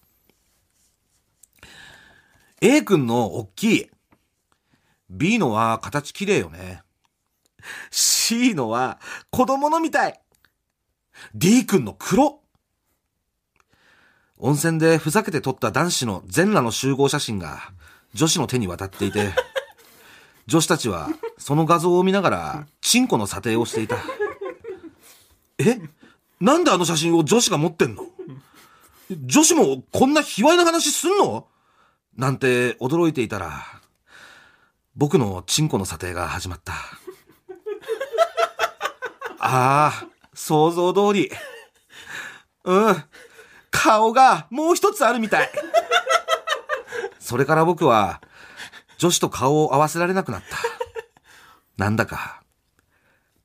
[2.60, 3.90] A 君の大きい。
[5.10, 6.82] B のは形綺麗よね。
[7.90, 10.20] C のは子供のみたい。
[11.34, 12.42] D 君の黒。
[14.40, 17.72] 温泉でふざけて撮った男子の全裸の集合写真が
[18.14, 19.32] 女子の手に渡っていて、
[20.48, 23.98] 女子たちはその画像を見ながらチンコの査定をしていた。
[25.60, 25.80] え？
[26.40, 28.06] なんであの写真を女子が持ってんの？
[29.26, 31.48] 女子もこんな卑猥な話すんの？
[32.18, 33.64] なんて驚いていたら、
[34.96, 36.74] 僕のチンコの査定が始まった。
[39.40, 41.32] ああ、想像通り。
[42.66, 43.04] うん。
[43.72, 45.50] 顔がもう一つあるみたい。
[47.22, 48.20] それから僕は、
[48.98, 50.58] 女子と顔を合わせられなくなった。
[51.78, 52.42] なんだか、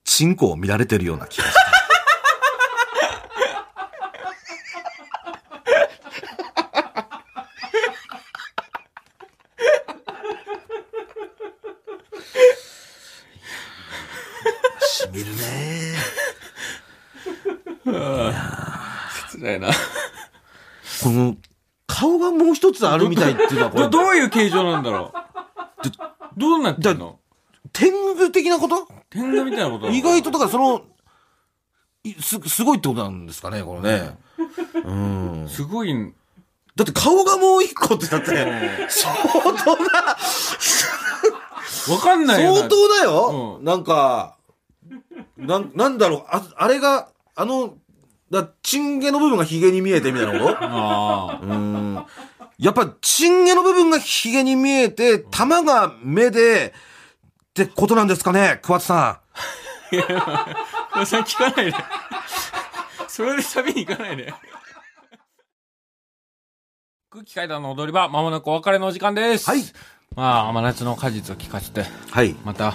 [0.03, 1.61] チンコを見られてるような気がした。
[14.87, 15.95] しみるね
[19.33, 19.69] 辛いな。
[21.03, 21.37] この、
[22.37, 26.41] もう一つあるみたいっていうのはこど、れ、 どういう形状なんだろう？
[26.41, 27.19] どうなってんの？
[27.73, 28.87] 天狗的なこと？
[29.11, 30.83] 天狗みたいなこと意外と、だからその、
[32.05, 34.17] いす、すごいってことなんですかね、これね。
[34.85, 35.49] うん。
[35.49, 36.13] すごい、
[36.77, 39.91] だって顔がもう一個ってだって、相当な、
[41.89, 42.53] わかんないよ。
[42.53, 42.59] な。
[42.59, 43.65] 相当だよ、うん。
[43.65, 44.37] なんか、
[45.37, 47.75] なん、なんだろう、あ、あれが、あの、
[48.31, 50.57] だ、チンゲの部分がヒゲに見えてみたいなこと？
[50.63, 52.07] あうーん。
[52.59, 56.75] やっぱ、チンゲの部分がヒゲに見えて、玉が目で、
[57.51, 59.21] ってことなんですかね、桑田さ
[60.95, 61.07] あ。
[61.07, 61.75] それ聞かないで。
[63.09, 64.33] それで旅に行かないで。
[67.11, 69.49] 空気階段の踊り場、まもなくお別れのお時間です。
[69.49, 69.63] はい。
[70.15, 71.85] まあ、真夏の果実を聞かせて、ん。
[72.11, 72.35] はい。
[72.45, 72.75] また、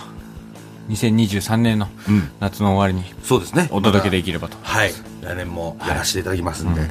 [0.92, 2.30] 2023年のうん。
[2.40, 3.68] 夏の終わりにそうですね。
[3.72, 4.58] お届けできればと。
[4.62, 4.92] はい。
[5.22, 6.82] 来年もやらせていただきますんで。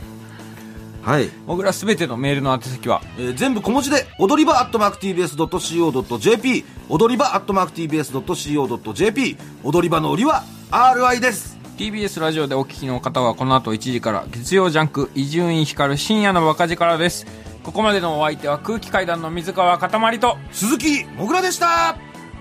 [1.02, 1.30] はい。
[1.46, 11.58] 僕らすべてのメールの宛先は、えー全部小文字で、踊り場アットマーク TBS.CO.JP、踊り場アットマーク TBS.CO.JP、踊り場の売りは RI です。
[11.78, 17.26] TBS ラジオでお聞きの方はこの後1時から月曜ジャンク伊集院光る深夜のバカ力です
[17.62, 21.96] ここまでのお相手は空気階段の水川かたまりと鈴木もぐらでした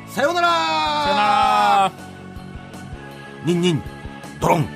[0.10, 0.48] さようなら
[1.04, 1.92] さよなら
[3.46, 3.84] ニンニン、
[4.42, 4.68] ドロン。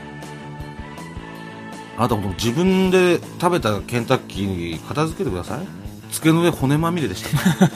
[1.98, 5.68] あなたも自分で食べたケンタッキー片付けてください。
[6.12, 7.30] 机の上骨まみれでした。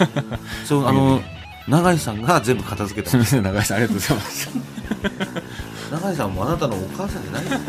[0.65, 1.21] そう、あの、
[1.67, 3.23] 永井さんが全部片付けたすみ。
[3.23, 4.47] ません長井さんありがとうございまし
[5.91, 7.59] た 永井さんもあなたのお母さんじゃないですよ